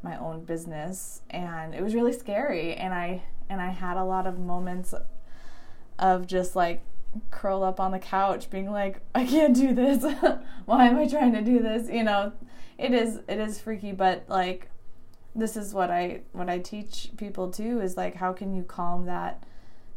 my 0.02 0.16
own 0.18 0.44
business 0.44 1.22
and 1.30 1.74
it 1.74 1.82
was 1.82 1.94
really 1.94 2.12
scary 2.12 2.74
and 2.74 2.94
I 2.94 3.22
and 3.48 3.60
I 3.60 3.70
had 3.70 3.96
a 3.96 4.04
lot 4.04 4.26
of 4.26 4.38
moments 4.38 4.94
of 5.98 6.26
just 6.26 6.54
like 6.54 6.82
curl 7.30 7.64
up 7.64 7.80
on 7.80 7.90
the 7.90 7.98
couch 7.98 8.50
being 8.50 8.70
like 8.70 9.00
I 9.14 9.24
can't 9.24 9.54
do 9.54 9.74
this. 9.74 10.04
Why 10.66 10.86
am 10.86 10.98
I 10.98 11.08
trying 11.08 11.32
to 11.32 11.42
do 11.42 11.58
this? 11.58 11.88
You 11.88 12.04
know 12.04 12.32
it 12.78 12.92
is 12.92 13.20
it 13.28 13.38
is 13.38 13.60
freaky 13.60 13.92
but 13.92 14.24
like 14.28 14.70
this 15.34 15.56
is 15.56 15.74
what 15.74 15.90
I 15.90 16.20
what 16.32 16.48
I 16.48 16.58
teach 16.58 17.10
people 17.16 17.50
too 17.50 17.80
is 17.80 17.96
like 17.96 18.14
how 18.14 18.32
can 18.32 18.54
you 18.54 18.62
calm 18.62 19.06
that 19.06 19.44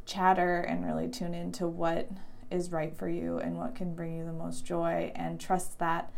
chatter 0.06 0.60
and 0.60 0.86
really 0.86 1.08
tune 1.08 1.34
into 1.34 1.68
what 1.68 2.10
is 2.50 2.72
right 2.72 2.96
for 2.96 3.08
you 3.08 3.38
and 3.38 3.58
what 3.58 3.76
can 3.76 3.94
bring 3.94 4.18
you 4.18 4.26
the 4.26 4.34
most 4.34 4.66
joy 4.66 5.12
and 5.16 5.40
trust 5.40 5.80
that 5.80 6.12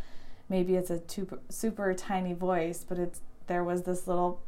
maybe 0.50 0.76
it's 0.76 0.90
a 0.90 1.02
super, 1.08 1.40
super 1.50 1.94
tiny 1.94 2.34
voice 2.34 2.86
but 2.88 2.98
it's 2.98 3.22
there 3.48 3.64
was 3.64 3.84
this 3.84 4.08
little 4.08 4.42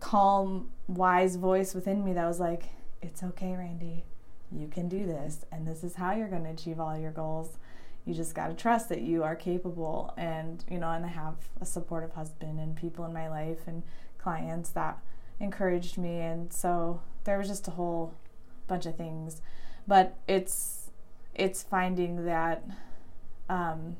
calm, 0.00 0.70
wise 0.88 1.36
voice 1.36 1.74
within 1.74 2.04
me 2.04 2.12
that 2.12 2.26
was 2.26 2.40
like, 2.40 2.64
It's 3.00 3.22
okay, 3.22 3.52
Randi. 3.52 4.04
You 4.50 4.68
can 4.68 4.88
do 4.88 5.06
this, 5.06 5.46
and 5.50 5.66
this 5.66 5.82
is 5.82 5.94
how 5.94 6.12
you're 6.12 6.28
going 6.28 6.44
to 6.44 6.50
achieve 6.50 6.78
all 6.78 6.98
your 6.98 7.10
goals. 7.10 7.56
You 8.04 8.14
just 8.14 8.34
got 8.34 8.48
to 8.48 8.54
trust 8.54 8.88
that 8.88 9.00
you 9.00 9.22
are 9.22 9.36
capable. 9.36 10.12
And, 10.16 10.64
you 10.68 10.78
know, 10.78 10.90
and 10.90 11.04
I 11.06 11.08
have 11.08 11.36
a 11.60 11.64
supportive 11.64 12.12
husband 12.12 12.58
and 12.58 12.76
people 12.76 13.04
in 13.04 13.12
my 13.12 13.28
life 13.28 13.60
and 13.66 13.82
clients 14.18 14.70
that 14.70 14.98
encouraged 15.40 15.96
me. 15.96 16.20
And 16.20 16.52
so 16.52 17.00
there 17.24 17.38
was 17.38 17.48
just 17.48 17.68
a 17.68 17.72
whole 17.72 18.14
bunch 18.66 18.86
of 18.86 18.96
things. 18.96 19.40
But 19.86 20.16
it's, 20.26 20.90
it's 21.34 21.62
finding 21.62 22.24
that 22.26 22.64
um, 23.48 23.96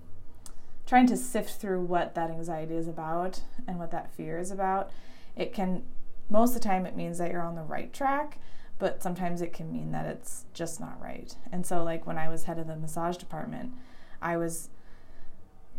trying 0.93 1.07
to 1.07 1.17
sift 1.17 1.59
through 1.59 1.81
what 1.81 2.15
that 2.15 2.29
anxiety 2.29 2.75
is 2.75 2.87
about 2.87 3.41
and 3.67 3.79
what 3.79 3.91
that 3.91 4.13
fear 4.15 4.39
is 4.39 4.51
about, 4.51 4.91
it 5.35 5.55
can, 5.55 5.83
most 6.29 6.51
of 6.51 6.57
the 6.57 6.61
time, 6.61 6.85
it 6.85 6.95
means 6.95 7.17
that 7.17 7.31
you're 7.31 7.41
on 7.41 7.55
the 7.55 7.63
right 7.63 7.95
track, 7.95 8.37
but 8.79 9.03
sometimes 9.03 9.41
it 9.41 9.55
can 9.55 9.73
mean 9.73 9.91
that 9.93 10.05
it's 10.05 10.45
just 10.53 10.81
not 10.81 11.01
right. 11.01 11.35
And 11.51 11.65
so, 11.65 11.83
like 11.83 12.07
when 12.07 12.19
I 12.19 12.29
was 12.29 12.45
head 12.45 12.59
of 12.59 12.67
the 12.67 12.77
massage 12.77 13.17
department, 13.17 13.73
I 14.21 14.37
was. 14.37 14.69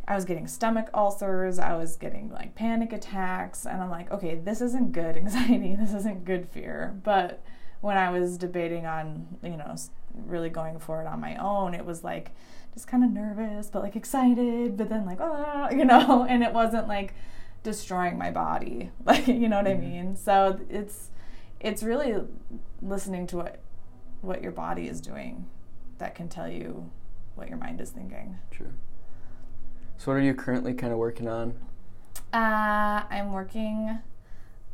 I 0.06 0.16
was 0.16 0.26
getting 0.26 0.48
stomach 0.48 0.90
ulcers, 0.94 1.60
I 1.60 1.78
was 1.78 1.96
getting 1.96 2.30
like 2.30 2.56
panic 2.56 2.92
attacks, 2.92 3.66
and 3.66 3.82
I'm 3.82 3.90
like, 3.90 4.12
okay, 4.12 4.36
this 4.36 4.60
isn't 4.62 4.92
good 4.94 5.16
anxiety, 5.24 5.76
this 5.76 5.94
isn't 5.94 6.26
good 6.26 6.50
fear. 6.50 7.00
But 7.04 7.42
when 7.82 7.98
I 7.98 8.10
was 8.10 8.38
debating 8.38 8.86
on, 8.86 9.38
you 9.44 9.58
know, 9.58 9.76
really 10.26 10.50
going 10.50 10.80
for 10.80 11.02
it 11.02 11.08
on 11.08 11.22
my 11.22 11.38
own, 11.38 11.74
it 11.74 11.86
was 11.86 12.04
like, 12.04 12.32
just 12.74 12.88
kind 12.88 13.04
of 13.04 13.12
nervous, 13.12 13.70
but 13.70 13.84
like 13.84 13.96
excited, 13.96 14.78
but 14.78 14.90
then 14.90 15.06
like, 15.06 15.20
oh, 15.22 15.70
you 15.76 15.86
know, 15.86 16.26
and 16.28 16.44
it 16.44 16.54
wasn't 16.54 16.88
like 16.88 17.14
destroying 17.64 18.18
my 18.18 18.32
body. 18.32 18.92
Like, 19.06 19.28
you 19.28 19.48
know 19.48 19.58
what 19.58 19.66
mm-hmm. 19.66 19.86
I 19.86 19.90
mean? 19.90 20.16
So 20.16 20.60
it's 20.70 21.10
it's 21.60 21.84
really 21.84 22.16
listening 22.82 23.28
to 23.28 23.38
what 23.38 23.60
what 24.22 24.42
your 24.42 24.52
body 24.52 24.88
is 24.88 25.02
doing 25.02 25.46
that 25.98 26.16
can 26.16 26.30
tell 26.30 26.50
you 26.50 26.90
what 27.36 27.50
your 27.50 27.58
mind 27.58 27.82
is 27.82 27.90
thinking. 27.90 28.38
True. 28.52 28.74
So 29.98 30.12
what 30.12 30.18
are 30.18 30.24
you 30.24 30.34
currently 30.34 30.74
kind 30.74 30.92
of 30.92 31.00
working 31.00 31.28
on? 31.28 31.54
Uh, 32.34 33.04
I'm 33.10 33.32
working 33.32 34.00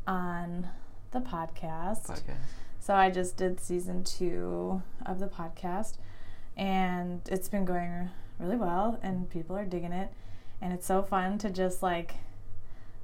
on 0.08 0.70
the 1.12 1.20
podcast. 1.20 2.08
Podcast. 2.08 2.38
So 2.80 2.96
I 2.96 3.10
just 3.10 3.38
did 3.38 3.60
season 3.60 4.04
two 4.04 4.82
of 5.06 5.20
the 5.20 5.28
podcast 5.28 5.98
and 6.60 7.22
it's 7.32 7.48
been 7.48 7.64
going 7.64 8.10
really 8.38 8.58
well 8.58 9.00
and 9.02 9.30
people 9.30 9.58
are 9.58 9.64
digging 9.64 9.94
it 9.94 10.10
and 10.62 10.74
it's 10.74 10.86
so 10.86 11.02
fun 11.02 11.38
to 11.38 11.50
just 11.50 11.82
like 11.82 12.16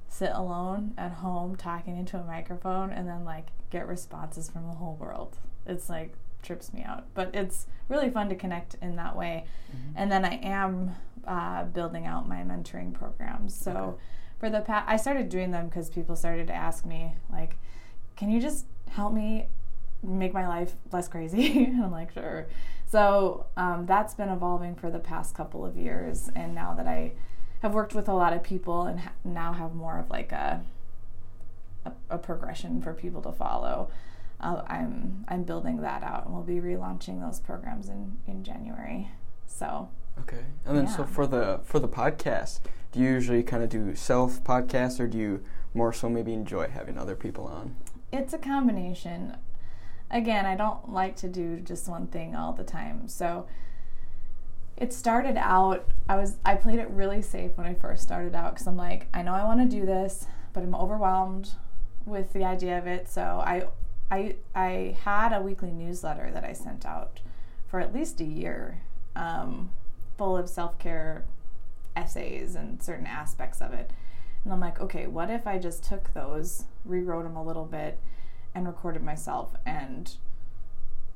sit 0.08 0.30
alone 0.34 0.92
at 0.98 1.10
home 1.10 1.56
talking 1.56 1.96
into 1.96 2.18
a 2.18 2.22
microphone 2.24 2.90
and 2.90 3.08
then 3.08 3.24
like 3.24 3.48
get 3.70 3.88
responses 3.88 4.50
from 4.50 4.66
the 4.66 4.74
whole 4.74 4.94
world 5.00 5.38
it's 5.66 5.88
like 5.88 6.12
trips 6.42 6.72
me 6.72 6.84
out 6.84 7.04
but 7.14 7.34
it's 7.34 7.66
really 7.88 8.10
fun 8.10 8.28
to 8.28 8.34
connect 8.34 8.76
in 8.82 8.94
that 8.94 9.16
way 9.16 9.44
mm-hmm. 9.74 9.92
and 9.96 10.12
then 10.12 10.24
i 10.24 10.34
am 10.42 10.94
uh, 11.26 11.64
building 11.64 12.06
out 12.06 12.28
my 12.28 12.42
mentoring 12.42 12.92
programs 12.92 13.54
so 13.54 13.70
okay. 13.70 14.02
for 14.38 14.50
the 14.50 14.60
past 14.60 14.88
i 14.88 14.96
started 14.96 15.28
doing 15.30 15.50
them 15.50 15.66
because 15.66 15.88
people 15.88 16.14
started 16.14 16.46
to 16.46 16.54
ask 16.54 16.84
me 16.84 17.14
like 17.32 17.56
can 18.16 18.30
you 18.30 18.40
just 18.40 18.66
help 18.90 19.12
me 19.12 19.46
make 20.02 20.32
my 20.32 20.46
life 20.46 20.74
less 20.92 21.08
crazy. 21.08 21.64
and 21.64 21.82
I'm 21.82 21.90
like, 21.90 22.12
sure. 22.12 22.46
So 22.88 23.46
um, 23.56 23.86
that's 23.86 24.14
been 24.14 24.28
evolving 24.28 24.76
for 24.76 24.90
the 24.90 24.98
past 24.98 25.34
couple 25.34 25.66
of 25.66 25.76
years. 25.76 26.30
And 26.34 26.54
now 26.54 26.72
that 26.74 26.86
I 26.86 27.12
have 27.60 27.74
worked 27.74 27.94
with 27.94 28.08
a 28.08 28.14
lot 28.14 28.32
of 28.32 28.42
people 28.42 28.82
and 28.82 29.00
ha- 29.00 29.12
now 29.24 29.52
have 29.52 29.74
more 29.74 29.98
of 29.98 30.08
like 30.08 30.32
a, 30.32 30.62
a, 31.84 31.92
a 32.10 32.18
progression 32.18 32.80
for 32.80 32.94
people 32.94 33.22
to 33.22 33.32
follow, 33.32 33.90
uh, 34.40 34.62
I'm 34.66 35.24
I'm 35.28 35.44
building 35.44 35.80
that 35.80 36.02
out, 36.02 36.26
and 36.26 36.34
we'll 36.34 36.42
be 36.42 36.60
relaunching 36.60 37.20
those 37.20 37.40
programs 37.40 37.88
in 37.88 38.18
in 38.26 38.44
January. 38.44 39.10
So 39.46 39.88
okay, 40.20 40.44
and 40.64 40.76
then 40.76 40.84
yeah. 40.84 40.96
so 40.96 41.04
for 41.04 41.26
the 41.26 41.60
for 41.64 41.78
the 41.78 41.88
podcast, 41.88 42.60
do 42.92 43.00
you 43.00 43.08
usually 43.08 43.42
kind 43.42 43.62
of 43.62 43.70
do 43.70 43.94
self 43.94 44.44
podcasts, 44.44 45.00
or 45.00 45.06
do 45.06 45.16
you 45.18 45.44
more 45.74 45.92
so 45.92 46.08
maybe 46.08 46.32
enjoy 46.34 46.68
having 46.68 46.98
other 46.98 47.16
people 47.16 47.46
on? 47.46 47.76
It's 48.12 48.32
a 48.32 48.38
combination. 48.38 49.36
Again, 50.10 50.46
I 50.46 50.54
don't 50.54 50.92
like 50.92 51.16
to 51.16 51.28
do 51.28 51.60
just 51.60 51.88
one 51.88 52.06
thing 52.06 52.36
all 52.36 52.52
the 52.52 52.64
time. 52.64 53.08
So 53.08 53.46
it 54.76 54.92
started 54.92 55.36
out 55.36 55.88
I 56.08 56.16
was 56.16 56.36
I 56.44 56.54
played 56.54 56.78
it 56.78 56.88
really 56.90 57.22
safe 57.22 57.52
when 57.56 57.66
I 57.66 57.74
first 57.74 58.02
started 58.02 58.34
out 58.34 58.56
cuz 58.56 58.66
I'm 58.66 58.76
like, 58.76 59.08
I 59.12 59.22
know 59.22 59.34
I 59.34 59.44
want 59.44 59.60
to 59.60 59.76
do 59.76 59.86
this, 59.86 60.26
but 60.52 60.62
I'm 60.62 60.74
overwhelmed 60.74 61.52
with 62.04 62.32
the 62.32 62.44
idea 62.44 62.78
of 62.78 62.86
it. 62.86 63.08
So 63.08 63.42
I 63.44 63.68
I 64.10 64.36
I 64.54 64.96
had 65.02 65.32
a 65.32 65.40
weekly 65.40 65.72
newsletter 65.72 66.30
that 66.32 66.44
I 66.44 66.52
sent 66.52 66.86
out 66.86 67.20
for 67.66 67.80
at 67.80 67.92
least 67.92 68.20
a 68.20 68.24
year, 68.24 68.82
um, 69.16 69.70
full 70.16 70.36
of 70.36 70.48
self 70.48 70.78
care 70.78 71.24
essays 71.96 72.54
and 72.54 72.82
certain 72.82 73.06
aspects 73.06 73.60
of 73.60 73.72
it. 73.72 73.90
And 74.44 74.52
I'm 74.52 74.60
like, 74.60 74.80
okay, 74.80 75.06
what 75.08 75.30
if 75.30 75.46
I 75.46 75.58
just 75.58 75.82
took 75.82 76.14
those, 76.14 76.66
rewrote 76.84 77.24
them 77.24 77.34
a 77.34 77.42
little 77.42 77.64
bit, 77.64 77.98
and 78.56 78.66
recorded 78.66 79.04
myself 79.04 79.54
and 79.66 80.16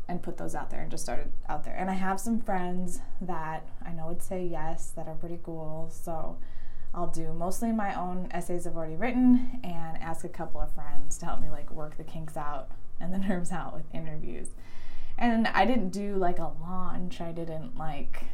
and 0.07 0.23
put 0.23 0.37
those 0.37 0.55
out 0.57 0.71
there 0.71 0.81
and 0.83 0.91
just 0.91 1.05
started 1.05 1.33
out 1.49 1.65
there. 1.65 1.75
And 1.75 1.89
I 1.89 1.95
have 1.95 2.19
some 2.19 2.41
friends 2.41 3.01
that 3.21 3.69
I 3.85 3.93
know 3.93 4.09
would 4.09 4.23
say 4.23 4.45
yes 4.45 4.91
that 4.97 5.07
are 5.07 5.15
pretty 5.15 5.39
cool. 5.43 5.89
So 5.93 6.37
I'll 6.93 7.07
do 7.07 7.33
mostly 7.33 7.71
my 7.71 7.95
own 7.95 8.27
essays 8.33 8.67
I've 8.67 8.77
already 8.77 8.97
written 8.97 9.61
and 9.63 9.97
ask 10.03 10.25
a 10.25 10.29
couple 10.29 10.61
of 10.61 10.75
friends 10.75 11.17
to 11.19 11.27
help 11.27 11.41
me 11.41 11.49
like 11.49 11.71
work 11.71 11.97
the 11.97 12.03
kinks 12.03 12.37
out 12.37 12.73
and 13.01 13.15
the 13.15 13.19
nerves 13.29 13.53
out 13.53 13.73
with 13.73 13.85
interviews. 13.95 14.49
And 15.17 15.47
I 15.47 15.65
didn't 15.65 15.91
do 15.91 16.17
like 16.17 16.41
a 16.41 16.51
launch. 16.61 17.21
I 17.21 17.31
didn't 17.31 17.79
like, 17.79 18.25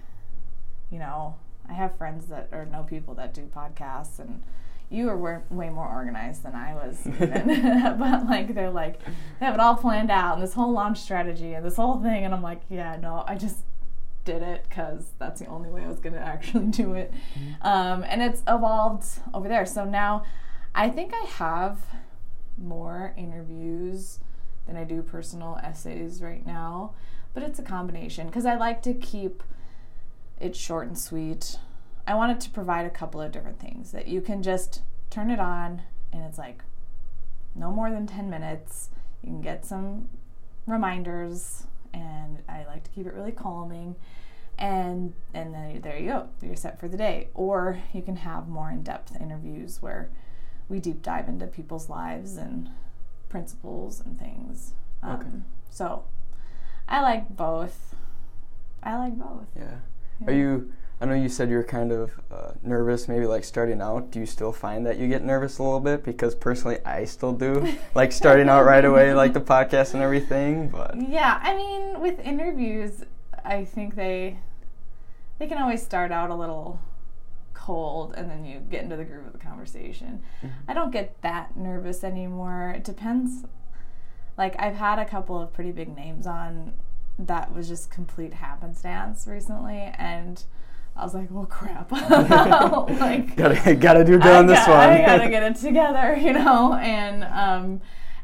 you 0.91 0.99
know, 0.99 1.37
I 1.69 1.75
have 1.75 1.99
friends 1.99 2.27
that 2.27 2.49
or 2.53 2.65
know 2.65 2.85
people 2.85 3.15
that 3.15 3.35
do 3.35 3.51
podcasts 3.55 4.19
and 4.19 4.43
you 4.89 5.07
were 5.07 5.43
way 5.51 5.69
more 5.69 5.89
organized 5.89 6.43
than 6.45 6.55
I 6.55 6.75
was. 6.75 7.01
but 7.99 8.27
like 8.27 8.55
they're 8.55 8.71
like 8.71 9.01
they 9.05 9.47
have 9.47 9.55
it 9.55 9.61
all 9.61 9.75
planned 9.75 10.11
out 10.11 10.35
and 10.35 10.43
this 10.43 10.55
whole 10.55 10.73
launch 10.73 11.01
strategy 11.01 11.55
and 11.55 11.65
this 11.65 11.77
whole 11.77 12.01
thing, 12.01 12.25
and 12.25 12.35
I'm 12.35 12.43
like, 12.43 12.63
yeah, 12.69 12.97
no, 12.97 13.25
I 13.27 13.37
just 13.37 13.59
did 14.25 14.43
it 14.43 14.67
because 14.69 15.13
that's 15.19 15.41
the 15.41 15.47
only 15.47 15.71
way 15.71 15.83
I 15.85 15.89
was 15.89 16.01
going 16.01 16.13
to 16.15 16.21
actually 16.21 16.67
do 16.67 16.95
it. 16.95 17.13
Mm-hmm. 17.39 17.67
Um, 17.67 18.05
and 18.07 18.23
it's 18.23 18.43
evolved 18.47 19.07
over 19.33 19.49
there. 19.49 19.65
So 19.65 19.85
now 19.85 20.25
I 20.75 20.91
think 20.91 21.13
I 21.15 21.25
have 21.27 21.87
more 22.59 23.15
interviews 23.17 24.19
than 24.67 24.77
I 24.77 24.85
do 24.85 25.03
personal 25.03 25.59
essays 25.63 26.23
right 26.23 26.45
now, 26.47 26.93
but 27.35 27.43
it's 27.43 27.59
a 27.59 27.63
combination 27.63 28.27
because 28.27 28.45
I 28.47 28.57
like 28.57 28.83
to 28.83 28.95
keep 28.95 29.43
it 30.39 30.55
short 30.55 30.87
and 30.87 30.99
sweet. 30.99 31.59
I 32.07 32.15
wanted 32.15 32.41
to 32.41 32.51
provide 32.51 32.87
a 32.87 32.91
couple 32.91 33.21
of 33.21 33.33
different 33.33 33.61
things 33.61 33.93
that 33.93 34.07
you 34.07 34.21
can 34.21 34.43
just 34.43 34.83
turn 35.11 35.31
it 35.31 35.41
on 35.41 35.83
and 36.13 36.23
it's 36.23 36.39
like 36.39 36.63
no 37.55 37.71
more 37.71 37.91
than 37.91 38.07
10 38.07 38.31
minutes. 38.31 38.91
You 39.23 39.31
can 39.31 39.41
get 39.41 39.65
some 39.65 40.09
reminders 40.67 41.65
and 41.93 42.43
I 42.49 42.65
like 42.67 42.85
to 42.85 42.91
keep 42.91 43.07
it 43.07 43.15
really 43.15 43.33
calming 43.33 43.97
and 44.59 45.13
and 45.35 45.55
then 45.55 45.81
there 45.83 45.99
you 45.99 46.09
go 46.09 46.29
you're 46.41 46.57
set 46.57 46.81
for 46.81 46.89
the 46.89 46.97
day 46.97 47.29
or 47.35 47.83
you 47.93 48.01
can 48.01 48.17
have 48.17 48.49
more 48.49 48.71
in-depth 48.71 49.15
interviews 49.21 49.83
where 49.83 50.09
we 50.69 50.81
deep 50.81 51.03
dive 51.03 51.29
into 51.29 51.47
people's 51.47 51.91
lives 51.91 52.37
and 52.37 52.71
principles 53.29 54.01
and 54.01 54.19
things 54.19 54.73
um, 55.03 55.21
okay. 55.21 55.29
so 55.69 56.05
i 56.89 57.03
like 57.03 57.37
both 57.37 57.95
i 58.83 58.97
like 58.97 59.15
both 59.15 59.47
yeah. 59.55 59.75
yeah. 60.23 60.31
are 60.31 60.33
you 60.33 60.73
I 61.01 61.05
know 61.05 61.15
you 61.15 61.29
said 61.29 61.51
you're 61.51 61.63
kind 61.63 61.93
of 61.93 62.13
uh, 62.33 62.53
nervous, 62.63 63.07
maybe 63.07 63.27
like 63.27 63.45
starting 63.45 63.83
out. 63.83 64.11
Do 64.11 64.19
you 64.19 64.25
still 64.25 64.53
find 64.53 64.87
that 64.87 64.97
you 64.97 65.09
get 65.09 65.23
nervous 65.23 65.59
a 65.59 65.63
little 65.63 65.81
bit? 65.81 66.03
Because 66.03 66.35
personally, 66.35 66.79
I 66.87 67.05
still 67.05 67.33
do, 67.33 67.75
like 67.95 68.13
starting 68.13 68.49
out 68.49 68.65
right 68.65 68.85
away, 68.85 69.13
like 69.13 69.35
the 69.35 69.41
podcast 69.41 69.93
and 69.93 70.03
everything. 70.03 70.71
But 70.71 70.97
yeah, 70.97 71.39
I 71.43 71.55
mean, 71.55 72.01
with 72.01 72.19
interviews, 72.21 73.05
I 73.45 73.65
think 73.65 73.95
they 73.95 74.39
they 75.39 75.47
can 75.47 75.59
always 75.59 75.83
start 75.83 76.13
out 76.13 76.31
a 76.31 76.35
little 76.35 76.81
cold, 77.53 78.15
and 78.17 78.31
then 78.31 78.47
you 78.47 78.61
get 78.61 78.83
into 78.83 78.97
the 78.97 79.05
groove 79.05 79.27
of 79.27 79.33
the 79.33 79.39
conversation. 79.39 80.23
Mm-hmm. 80.39 80.71
I 80.71 80.73
don't 80.73 80.91
get 80.91 81.21
that 81.21 81.59
nervous 81.59 82.05
anymore. 82.05 82.73
It 82.75 82.85
depends. 82.85 83.45
Like 84.39 84.57
I've 84.59 84.77
had 84.77 84.99
a 84.99 85.05
couple 85.05 85.39
of 85.39 85.53
pretty 85.53 85.73
big 85.73 85.95
names 85.95 86.27
on 86.27 86.73
that 87.19 87.55
was 87.55 87.69
just 87.69 87.91
complete 87.91 88.35
happenstance 88.35 89.27
recently, 89.27 89.93
and 89.99 90.43
I 90.97 91.05
was 91.05 91.15
like, 91.15 91.29
well, 91.31 91.47
crap. 91.47 91.93
like, 91.93 93.37
gotta 93.37 93.75
gotta 93.75 94.05
do 94.05 94.19
good 94.19 94.35
on 94.35 94.47
this 94.47 94.67
one. 94.67 94.79
I 94.79 95.05
gotta 95.05 95.29
get 95.31 95.43
it 95.43 95.57
together, 95.57 96.17
you 96.17 96.33
know. 96.33 96.75
And 96.75 97.25
um, 97.25 97.81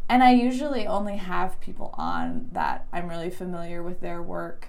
and 0.08 0.22
I 0.22 0.32
usually 0.32 0.86
only 0.86 1.16
have 1.16 1.60
people 1.60 1.94
on 1.98 2.48
that 2.52 2.86
I'm 2.92 3.08
really 3.08 3.30
familiar 3.30 3.82
with 3.82 4.00
their 4.00 4.22
work, 4.22 4.68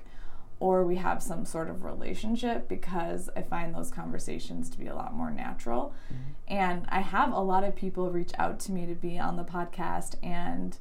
or 0.60 0.86
we 0.86 0.98
have 0.98 1.24
some 1.24 1.46
sort 1.46 1.70
of 1.70 1.84
relationship 1.86 2.68
because 2.68 3.30
I 3.38 3.42
find 3.42 3.74
those 3.74 3.90
conversations 3.90 4.70
to 4.72 4.78
be 4.78 4.88
a 4.88 4.96
lot 4.96 5.14
more 5.14 5.32
natural. 5.32 5.94
Mm-hmm. 6.12 6.32
And 6.50 6.86
I 6.90 7.00
have 7.00 7.32
a 7.32 7.40
lot 7.40 7.64
of 7.64 7.74
people 7.74 8.12
reach 8.12 8.32
out 8.38 8.60
to 8.62 8.74
me 8.74 8.86
to 8.86 8.96
be 8.96 9.18
on 9.18 9.38
the 9.38 9.46
podcast, 9.46 10.16
and 10.22 10.78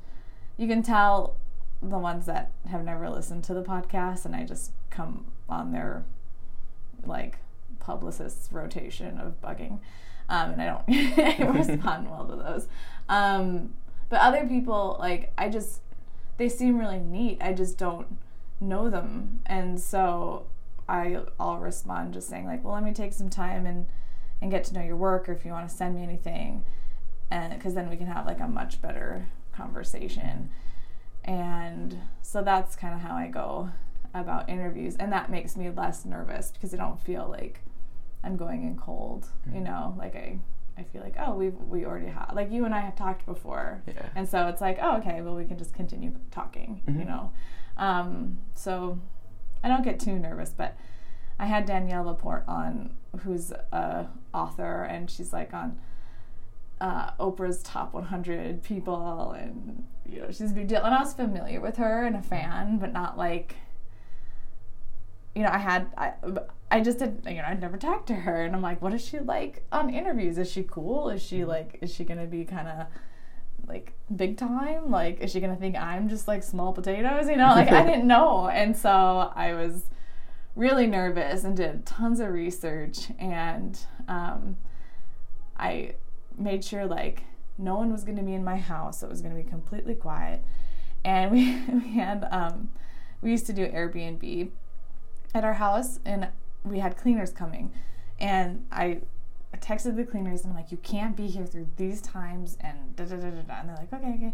you 0.56 0.66
can 0.66 0.82
tell 0.82 1.36
the 1.80 1.98
ones 1.98 2.26
that 2.26 2.50
have 2.68 2.84
never 2.84 3.08
listened 3.08 3.44
to 3.44 3.54
the 3.54 3.62
podcast, 3.62 4.24
and 4.24 4.34
I 4.34 4.42
just 4.42 4.72
come 4.90 5.26
on 5.48 5.70
their 5.70 6.04
like 7.06 7.38
publicist's 7.80 8.52
rotation 8.52 9.18
of 9.18 9.40
bugging. 9.40 9.80
Um, 10.28 10.52
and 10.52 10.62
I 10.88 11.36
don't 11.38 11.56
respond 11.56 12.10
well 12.10 12.26
to 12.26 12.36
those. 12.36 12.68
Um, 13.08 13.74
but 14.08 14.20
other 14.20 14.46
people, 14.46 14.96
like, 14.98 15.32
I 15.36 15.48
just, 15.48 15.80
they 16.36 16.48
seem 16.48 16.78
really 16.78 16.98
neat. 16.98 17.38
I 17.40 17.52
just 17.52 17.78
don't 17.78 18.18
know 18.60 18.88
them. 18.88 19.40
And 19.46 19.80
so 19.80 20.46
I, 20.88 21.18
I'll 21.38 21.58
respond 21.58 22.14
just 22.14 22.28
saying, 22.28 22.46
like, 22.46 22.64
well, 22.64 22.74
let 22.74 22.84
me 22.84 22.92
take 22.92 23.12
some 23.12 23.30
time 23.30 23.66
and, 23.66 23.86
and 24.40 24.50
get 24.50 24.64
to 24.64 24.74
know 24.74 24.82
your 24.82 24.96
work, 24.96 25.28
or 25.28 25.32
if 25.32 25.44
you 25.44 25.52
want 25.52 25.68
to 25.68 25.74
send 25.74 25.96
me 25.96 26.02
anything. 26.02 26.64
And 27.30 27.54
because 27.54 27.74
then 27.74 27.88
we 27.88 27.96
can 27.96 28.06
have 28.06 28.26
like 28.26 28.40
a 28.40 28.48
much 28.48 28.80
better 28.82 29.26
conversation. 29.54 30.50
And 31.24 31.98
so 32.20 32.42
that's 32.42 32.76
kind 32.76 32.94
of 32.94 33.00
how 33.00 33.14
I 33.14 33.28
go 33.28 33.70
about 34.14 34.48
interviews, 34.48 34.96
and 34.96 35.12
that 35.12 35.30
makes 35.30 35.56
me 35.56 35.70
less 35.70 36.04
nervous 36.04 36.50
because 36.50 36.74
I 36.74 36.76
don't 36.76 37.00
feel 37.00 37.28
like 37.28 37.60
I'm 38.22 38.36
going 38.36 38.62
in 38.64 38.76
cold. 38.76 39.26
Mm-hmm. 39.46 39.56
You 39.56 39.64
know, 39.64 39.94
like 39.98 40.14
I 40.14 40.38
I 40.76 40.82
feel 40.84 41.02
like 41.02 41.14
oh 41.18 41.34
we 41.34 41.48
we 41.48 41.84
already 41.84 42.08
have 42.08 42.32
like 42.34 42.50
you 42.50 42.64
and 42.64 42.74
I 42.74 42.80
have 42.80 42.96
talked 42.96 43.26
before, 43.26 43.82
yeah. 43.86 44.08
and 44.14 44.28
so 44.28 44.48
it's 44.48 44.60
like 44.60 44.78
oh 44.80 44.98
okay 44.98 45.20
well 45.22 45.34
we 45.34 45.44
can 45.44 45.58
just 45.58 45.74
continue 45.74 46.12
talking. 46.30 46.82
Mm-hmm. 46.86 47.00
You 47.00 47.04
know, 47.06 47.32
um, 47.76 48.38
so 48.54 48.98
I 49.62 49.68
don't 49.68 49.84
get 49.84 50.00
too 50.00 50.18
nervous, 50.18 50.50
but 50.50 50.76
I 51.38 51.46
had 51.46 51.66
Danielle 51.66 52.04
LaPorte 52.04 52.44
on, 52.46 52.94
who's 53.20 53.50
a 53.50 54.08
author, 54.32 54.84
and 54.84 55.10
she's 55.10 55.32
like 55.32 55.54
on. 55.54 55.78
Uh, 56.80 57.12
Oprah's 57.20 57.62
top 57.62 57.94
100 57.94 58.64
people, 58.64 59.30
and 59.38 59.86
you 60.04 60.20
know 60.20 60.32
she's 60.32 60.50
a 60.50 60.54
big 60.54 60.66
deal. 60.66 60.82
And 60.82 60.92
I 60.92 60.98
was 60.98 61.14
familiar 61.14 61.60
with 61.60 61.76
her 61.76 62.04
and 62.04 62.16
a 62.16 62.22
fan, 62.22 62.78
but 62.78 62.92
not 62.92 63.16
like 63.16 63.54
you 65.34 65.42
know, 65.42 65.50
I 65.50 65.58
had 65.58 65.86
I 65.96 66.12
I 66.70 66.80
just 66.80 66.98
didn't 66.98 67.26
you 67.26 67.36
know 67.36 67.44
I'd 67.46 67.60
never 67.60 67.76
talked 67.76 68.06
to 68.08 68.14
her, 68.14 68.44
and 68.44 68.54
I'm 68.54 68.62
like, 68.62 68.82
what 68.82 68.92
is 68.94 69.04
she 69.04 69.18
like 69.18 69.64
on 69.72 69.90
interviews? 69.90 70.38
Is 70.38 70.50
she 70.50 70.62
cool? 70.62 71.08
Is 71.08 71.22
she 71.22 71.40
mm-hmm. 71.40 71.48
like 71.48 71.78
is 71.80 71.92
she 71.94 72.04
gonna 72.04 72.26
be 72.26 72.44
kind 72.44 72.68
of 72.68 72.86
like 73.66 73.92
big 74.14 74.36
time? 74.36 74.90
Like, 74.90 75.20
is 75.20 75.30
she 75.30 75.40
gonna 75.40 75.56
think 75.56 75.76
I'm 75.76 76.08
just 76.08 76.28
like 76.28 76.42
small 76.42 76.72
potatoes? 76.72 77.28
You 77.28 77.36
know, 77.36 77.48
like 77.48 77.70
I 77.70 77.84
didn't 77.84 78.06
know, 78.16 78.48
and 78.48 78.76
so 78.76 79.32
I 79.34 79.54
was 79.54 79.86
really 80.54 80.86
nervous 80.86 81.44
and 81.44 81.56
did 81.56 81.86
tons 81.86 82.20
of 82.20 82.28
research, 82.28 83.10
and 83.18 83.78
um, 84.08 84.56
I 85.56 85.94
made 86.36 86.64
sure 86.64 86.86
like 86.86 87.24
no 87.56 87.76
one 87.76 87.90
was 87.90 88.04
gonna 88.04 88.22
be 88.22 88.34
in 88.34 88.44
my 88.44 88.56
house. 88.56 89.00
So 89.00 89.06
It 89.06 89.10
was 89.10 89.22
gonna 89.22 89.34
be 89.34 89.44
completely 89.44 89.94
quiet, 89.94 90.44
and 91.04 91.30
we 91.30 91.58
we 91.72 91.94
had 91.94 92.28
um, 92.30 92.70
we 93.22 93.30
used 93.30 93.46
to 93.46 93.54
do 93.54 93.66
Airbnb 93.66 94.50
at 95.34 95.44
our 95.44 95.54
house 95.54 95.98
and 96.04 96.28
we 96.64 96.78
had 96.78 96.96
cleaners 96.96 97.32
coming 97.32 97.72
and 98.18 98.64
I 98.70 99.00
texted 99.58 99.96
the 99.96 100.04
cleaners 100.04 100.42
and 100.42 100.50
I'm 100.50 100.56
like, 100.56 100.70
you 100.70 100.78
can't 100.78 101.16
be 101.16 101.26
here 101.26 101.46
through 101.46 101.68
these 101.76 102.00
times 102.00 102.56
and 102.60 102.96
da 102.96 103.04
da 103.04 103.16
da 103.16 103.30
da 103.30 103.42
da. 103.42 103.60
And 103.60 103.68
they're 103.68 103.76
like, 103.76 103.92
okay, 103.92 104.14
okay. 104.16 104.32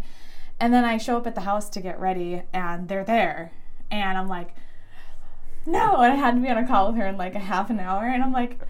And 0.60 0.74
then 0.74 0.84
I 0.84 0.98
show 0.98 1.16
up 1.16 1.26
at 1.26 1.34
the 1.34 1.42
house 1.42 1.68
to 1.70 1.80
get 1.80 2.00
ready, 2.00 2.42
and 2.52 2.88
they're 2.88 3.04
there. 3.04 3.52
And 3.90 4.18
I'm 4.18 4.26
like, 4.28 4.54
no. 5.64 5.96
And 6.00 6.12
I 6.12 6.16
had 6.16 6.34
to 6.34 6.40
be 6.40 6.48
on 6.48 6.58
a 6.58 6.66
call 6.66 6.88
with 6.88 6.96
her 6.96 7.06
in 7.06 7.16
like 7.16 7.34
a 7.34 7.40
half 7.40 7.70
an 7.70 7.78
hour. 7.78 8.04
And 8.04 8.22
I'm 8.22 8.32
like, 8.32 8.60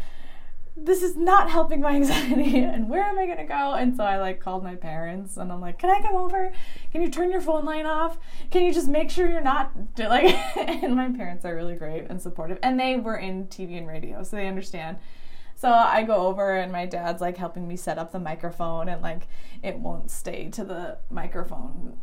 this 0.84 1.02
is 1.02 1.16
not 1.16 1.50
helping 1.50 1.80
my 1.80 1.90
anxiety 1.94 2.58
and 2.58 2.88
where 2.88 3.02
am 3.02 3.18
i 3.18 3.26
to 3.26 3.44
go? 3.44 3.74
And 3.74 3.96
so 3.96 4.04
i 4.04 4.18
like 4.18 4.40
called 4.40 4.62
my 4.62 4.74
parents 4.74 5.36
and 5.36 5.52
i'm 5.52 5.60
like 5.60 5.78
can 5.78 5.90
i 5.90 6.00
come 6.00 6.16
over? 6.16 6.52
Can 6.92 7.02
you 7.02 7.10
turn 7.10 7.30
your 7.30 7.40
phone 7.40 7.64
line 7.64 7.86
off? 7.86 8.18
Can 8.50 8.62
you 8.62 8.72
just 8.72 8.88
make 8.88 9.10
sure 9.10 9.28
you're 9.28 9.40
not 9.40 9.72
like 9.98 10.34
and 10.56 10.94
my 10.94 11.10
parents 11.10 11.44
are 11.44 11.54
really 11.54 11.74
great 11.74 12.06
and 12.08 12.20
supportive 12.20 12.58
and 12.62 12.78
they 12.78 12.96
were 12.96 13.16
in 13.16 13.46
tv 13.46 13.78
and 13.78 13.86
radio 13.88 14.22
so 14.22 14.36
they 14.36 14.46
understand. 14.46 14.98
So 15.56 15.70
i 15.70 16.02
go 16.02 16.26
over 16.26 16.56
and 16.56 16.70
my 16.70 16.86
dad's 16.86 17.20
like 17.20 17.36
helping 17.36 17.66
me 17.66 17.76
set 17.76 17.98
up 17.98 18.12
the 18.12 18.20
microphone 18.20 18.88
and 18.88 19.02
like 19.02 19.28
it 19.62 19.78
won't 19.78 20.10
stay 20.10 20.48
to 20.50 20.64
the 20.64 20.98
microphone 21.10 21.98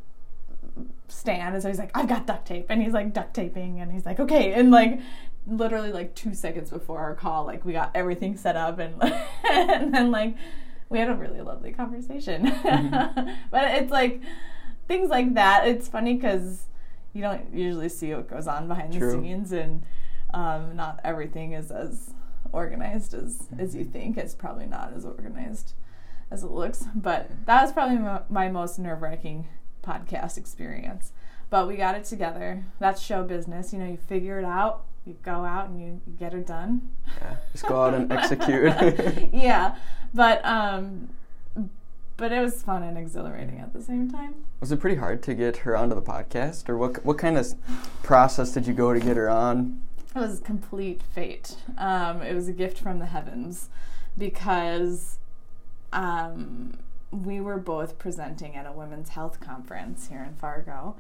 stand 1.08 1.54
and 1.54 1.64
so 1.64 1.70
he's 1.70 1.80
like 1.80 1.92
i've 1.96 2.08
got 2.08 2.28
duct 2.28 2.46
tape 2.46 2.66
and 2.70 2.82
he's 2.82 2.94
like 2.94 3.14
duct 3.14 3.34
taping 3.34 3.80
and 3.80 3.92
he's 3.92 4.06
like 4.06 4.20
okay 4.20 4.54
and 4.54 4.72
like 4.72 5.00
literally 5.48 5.92
like 5.92 6.16
two 6.16 6.34
seconds 6.34 6.70
before 6.70 7.00
our 7.00 7.16
call, 7.16 7.46
like 7.46 7.66
we 7.66 7.74
got 7.74 7.92
everything 7.96 8.38
set 8.38 8.56
up 8.56 8.80
and 8.80 9.02
and 9.52 9.94
then 9.94 10.12
like 10.12 10.36
we 10.90 11.00
had 11.00 11.10
a 11.10 11.16
really 11.16 11.42
lovely 11.42 11.72
conversation. 11.72 12.46
Mm-hmm. 12.46 13.30
but 13.52 13.64
it's 13.76 13.92
like 13.92 14.22
things 14.88 15.10
like 15.10 15.34
that. 15.36 15.68
It's 15.68 15.88
funny 15.88 16.16
because 16.16 16.66
you 17.14 17.22
don't 17.22 17.54
usually 17.54 17.90
see 17.90 18.14
what 18.14 18.30
goes 18.30 18.48
on 18.48 18.68
behind 18.68 18.94
True. 18.94 19.12
the 19.12 19.18
scenes, 19.18 19.52
and 19.52 19.84
um, 20.34 20.76
not 20.76 21.00
everything 21.04 21.54
is 21.54 21.72
as 21.72 22.14
organized 22.52 23.14
as 23.14 23.38
mm-hmm. 23.38 23.60
as 23.60 23.76
you 23.76 23.84
mm-hmm. 23.84 23.92
think. 23.92 24.18
It's 24.18 24.36
probably 24.36 24.68
not 24.68 24.94
as 24.96 25.06
organized 25.06 25.74
as 26.30 26.44
it 26.44 26.52
looks. 26.52 26.86
But 26.94 27.32
that 27.46 27.62
was 27.62 27.72
probably 27.72 27.98
my, 27.98 28.22
my 28.30 28.50
most 28.50 28.80
nerve 28.80 29.02
wracking 29.02 29.48
podcast 29.84 30.38
experience. 30.38 31.12
But 31.50 31.68
we 31.68 31.78
got 31.78 31.96
it 31.96 32.06
together. 32.06 32.66
That's 32.80 33.02
show 33.02 33.24
business. 33.24 33.72
You 33.72 33.80
know, 33.80 33.86
you 33.86 33.98
figure 33.98 34.40
it 34.40 34.46
out 34.46 34.86
you 35.06 35.16
go 35.24 35.46
out 35.46 35.70
and 35.70 35.80
you, 35.80 36.02
you 36.06 36.14
get 36.20 36.34
it 36.34 36.48
done. 36.48 36.90
Yeah, 37.22 37.36
just 37.52 37.66
go 37.66 37.84
out 37.84 37.94
and 37.94 38.12
execute. 38.12 38.74
yeah, 39.34 39.76
but 40.14 40.44
um, 40.46 41.10
but 42.18 42.32
it 42.32 42.42
was 42.42 42.64
fun 42.64 42.82
and 42.84 42.98
exhilarating 42.98 43.60
at 43.60 43.74
the 43.74 43.82
same 43.82 44.10
time. 44.10 44.36
Was 44.60 44.72
it 44.72 44.80
pretty 44.80 44.96
hard 44.96 45.22
to 45.24 45.34
get 45.36 45.58
her 45.58 45.78
onto 45.78 45.96
the 45.96 46.02
podcast, 46.02 46.70
or 46.70 46.78
what? 46.78 47.06
What 47.06 47.18
kind 47.18 47.38
of 47.38 47.54
process 48.04 48.52
did 48.52 48.66
you 48.66 48.74
go 48.74 48.94
to 48.94 49.00
get 49.00 49.18
her 49.18 49.30
on? 49.30 49.82
It 50.16 50.20
was 50.20 50.40
complete 50.40 51.02
fate. 51.14 51.58
Um, 51.78 52.22
it 52.22 52.34
was 52.34 52.48
a 52.48 52.54
gift 52.54 52.80
from 52.80 53.00
the 53.00 53.06
heavens 53.06 53.70
because 54.18 55.18
um, 55.92 56.78
we 57.12 57.42
were 57.42 57.58
both 57.58 58.00
presenting 58.00 58.56
at 58.56 58.66
a 58.66 58.72
women's 58.72 59.10
health 59.10 59.40
conference 59.40 60.08
here 60.08 60.24
in 60.24 60.36
Fargo, 60.36 60.96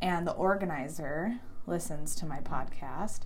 and 0.00 0.26
the 0.26 0.32
organizer 0.32 1.40
listens 1.68 2.14
to 2.16 2.26
my 2.26 2.40
podcast 2.40 3.20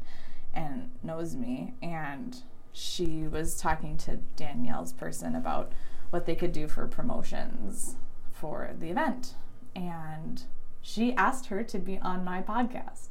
and 0.52 0.90
knows 1.02 1.35
me. 1.37 1.74
And 1.83 2.42
she 2.72 3.26
was 3.28 3.57
talking 3.61 3.96
to 3.98 4.18
Danielle's 4.37 4.92
person 4.92 5.35
about 5.35 5.72
what 6.11 6.26
they 6.26 6.35
could 6.35 6.52
do 6.52 6.68
for 6.68 6.87
promotions 6.87 7.96
for 8.31 8.70
the 8.78 8.90
event. 8.90 9.35
And 9.74 10.42
she 10.81 11.14
asked 11.14 11.46
her 11.46 11.62
to 11.62 11.78
be 11.78 11.98
on 11.98 12.24
my 12.24 12.42
podcast. 12.42 13.11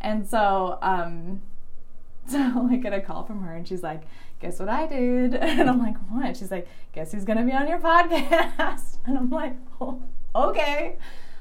And 0.00 0.28
so, 0.28 0.78
um, 0.82 1.42
so 2.26 2.68
I 2.70 2.76
get 2.76 2.92
a 2.92 3.00
call 3.00 3.24
from 3.24 3.42
her 3.42 3.54
and 3.54 3.66
she's 3.66 3.82
like, 3.82 4.02
Guess 4.40 4.60
what 4.60 4.68
I 4.68 4.86
did? 4.86 5.34
And 5.40 5.68
I'm 5.70 5.78
like, 5.78 5.96
What? 6.10 6.36
She's 6.36 6.50
like, 6.50 6.68
Guess 6.92 7.12
who's 7.12 7.24
gonna 7.24 7.44
be 7.44 7.52
on 7.52 7.68
your 7.68 7.78
podcast? 7.80 8.98
And 9.06 9.16
I'm 9.16 9.30
like, 9.30 9.54
oh, 9.80 10.02
Okay, 10.34 10.96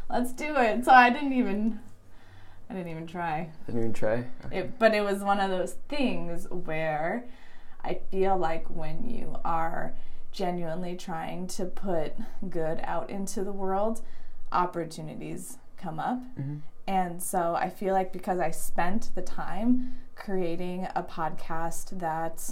let's 0.10 0.32
do 0.32 0.56
it. 0.56 0.86
So 0.86 0.92
I 0.92 1.10
didn't 1.10 1.34
even 1.34 1.80
I 2.70 2.74
didn't 2.74 2.90
even 2.90 3.08
try. 3.08 3.50
Didn't 3.66 3.82
even 3.82 3.94
try. 3.94 4.26
Okay. 4.46 4.60
It, 4.60 4.80
but 4.80 4.94
it 4.94 5.02
was 5.02 5.22
one 5.22 5.40
of 5.40 5.50
those 5.50 5.76
things 5.88 6.48
where 6.50 7.26
I 7.84 8.00
feel 8.10 8.38
like 8.38 8.68
when 8.68 9.08
you 9.08 9.38
are 9.46 9.94
genuinely 10.32 10.96
trying 10.96 11.48
to 11.48 11.66
put 11.66 12.14
good 12.50 12.80
out 12.84 13.10
into 13.10 13.44
the 13.44 13.52
world, 13.52 14.02
opportunities 14.52 15.58
come 15.78 16.00
up. 16.00 16.20
Mm-hmm. 16.40 16.58
And 16.88 17.22
so 17.22 17.56
I 17.56 17.70
feel 17.70 17.94
like 17.94 18.12
because 18.12 18.40
I 18.40 18.52
spent 18.52 19.12
the 19.16 19.22
time 19.22 19.96
creating 20.16 20.88
a 20.96 21.04
podcast 21.04 22.00
that 22.00 22.52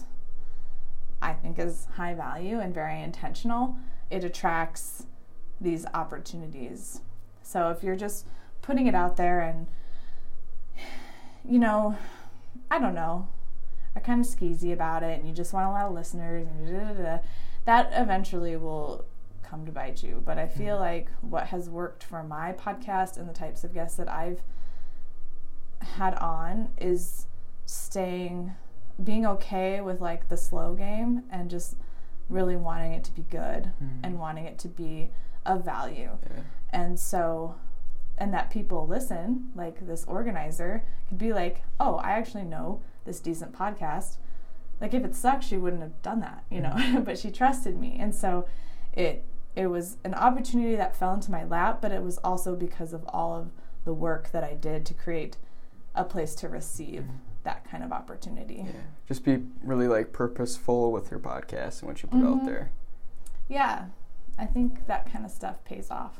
I 1.22 1.34
think 1.34 1.60
is 1.60 1.88
high 1.96 2.14
value 2.14 2.60
and 2.60 2.74
very 2.74 3.02
intentional, 3.02 3.76
it 4.10 4.24
attracts 4.24 5.06
these 5.62 5.86
opportunities. 5.94 7.02
So 7.42 7.70
if 7.70 7.84
you're 7.84 7.96
just 7.96 8.28
putting 8.62 8.88
it 8.88 8.96
out 8.96 9.18
there 9.18 9.42
and 9.42 9.68
you 11.48 11.60
know, 11.60 11.98
I 12.72 12.80
don't 12.80 12.96
know, 12.96 13.28
are 13.96 14.02
kind 14.02 14.22
of 14.22 14.28
skeezy 14.28 14.74
about 14.74 15.04
it 15.04 15.20
and 15.20 15.28
you 15.28 15.34
just 15.34 15.54
want 15.54 15.68
a 15.68 15.72
lot 15.72 15.86
of 15.86 15.94
listeners 15.94 16.48
and 16.48 16.68
da, 16.68 16.94
da, 16.94 17.04
da, 17.04 17.20
that 17.66 17.92
eventually 17.94 18.56
will 18.56 19.06
come 19.44 19.66
to 19.66 19.72
bite 19.72 20.04
you. 20.04 20.22
But 20.26 20.38
I 20.38 20.48
feel 20.48 20.76
mm-hmm. 20.76 20.84
like 20.84 21.10
what 21.22 21.48
has 21.48 21.70
worked 21.70 22.04
for 22.04 22.24
my 22.24 22.54
podcast 22.54 23.18
and 23.18 23.30
the 23.30 23.34
types 23.34 23.64
of 23.64 23.74
guests 23.74 23.98
that 23.98 24.10
I've 24.10 24.42
had 25.98 26.16
on 26.16 26.70
is 26.80 27.28
staying 27.66 28.54
being 29.04 29.26
okay 29.26 29.82
with 29.82 30.00
like 30.02 30.30
the 30.30 30.38
slow 30.38 30.76
game 30.76 31.24
and 31.30 31.50
just 31.50 31.76
really 32.30 32.56
wanting 32.56 32.94
it 32.94 33.04
to 33.04 33.12
be 33.12 33.24
good 33.24 33.72
mm. 33.84 34.00
and 34.04 34.20
wanting 34.20 34.46
it 34.46 34.58
to 34.60 34.68
be 34.68 35.10
of 35.46 35.66
value. 35.66 36.12
Yeah. 36.24 36.42
And 36.72 37.00
so 37.00 37.56
and 38.18 38.34
that 38.34 38.50
people 38.50 38.88
listen, 38.88 39.50
like 39.56 39.86
this 39.86 40.06
organizer, 40.06 40.84
could 41.10 41.18
be 41.18 41.34
like, 41.34 41.64
oh, 41.80 41.96
I 41.96 42.12
actually 42.12 42.44
know 42.44 42.82
this 43.06 43.20
decent 43.20 43.54
podcast. 43.54 44.18
Like 44.80 44.94
if 44.94 45.04
it 45.04 45.16
sucks, 45.16 45.48
she 45.48 45.58
wouldn't 45.58 45.82
have 45.82 46.02
done 46.02 46.20
that, 46.22 46.44
you 46.50 46.62
know. 46.62 46.72
Mm-hmm. 46.72 47.02
but 47.04 47.18
she 47.18 47.32
trusted 47.32 47.80
me, 47.80 47.98
and 48.00 48.14
so 48.14 48.46
it 48.94 49.24
it 49.56 49.68
was 49.68 49.98
an 50.04 50.14
opportunity 50.14 50.76
that 50.76 50.96
fell 50.96 51.14
into 51.14 51.32
my 51.32 51.44
lap. 51.44 51.80
But 51.82 51.92
it 51.92 52.04
was 52.04 52.18
also 52.20 52.56
because 52.56 52.94
of 52.94 53.04
all 53.08 53.36
of 53.36 53.52
the 53.86 53.94
work 53.94 54.32
that 54.32 54.44
I 54.44 54.54
did 54.54 54.86
to 54.88 54.94
create 54.94 55.38
a 55.96 56.04
place 56.04 56.36
to 56.36 56.50
receive 56.50 57.02
mm-hmm. 57.02 57.18
that 57.44 57.70
kind 57.70 57.84
of 57.84 57.92
opportunity. 57.92 58.66
Yeah, 58.66 58.82
just 59.08 59.24
be 59.24 59.44
really 59.64 59.88
like 59.88 60.14
purposeful 60.14 60.92
with 60.92 61.10
your 61.12 61.20
podcast 61.20 61.80
and 61.80 61.90
what 61.90 62.04
you 62.04 62.10
put 62.10 62.20
mm-hmm. 62.20 62.40
out 62.40 62.46
there. 62.46 62.72
Yeah, 63.48 63.86
I 64.38 64.46
think 64.46 64.88
that 64.88 65.12
kind 65.12 65.26
of 65.26 65.32
stuff 65.32 65.64
pays 65.64 65.90
off 65.90 66.20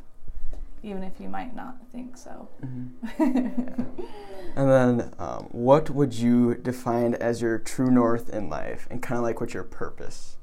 even 0.84 1.04
if 1.04 1.20
you 1.20 1.30
might 1.30 1.56
not 1.56 1.78
think 1.92 2.18
so. 2.18 2.50
Mm-hmm. 2.64 3.84
And 4.56 4.70
then, 4.70 5.14
um, 5.18 5.48
what 5.52 5.90
would 5.90 6.14
you 6.14 6.56
define 6.56 7.16
as 7.16 7.42
your 7.42 7.58
true 7.58 7.90
north 7.90 8.30
in 8.30 8.50
life, 8.50 8.88
and 8.92 9.02
kind 9.02 9.18
of 9.18 9.24
like 9.24 9.42
what's 9.42 9.54
your 9.54 9.64
purpose? 9.64 10.38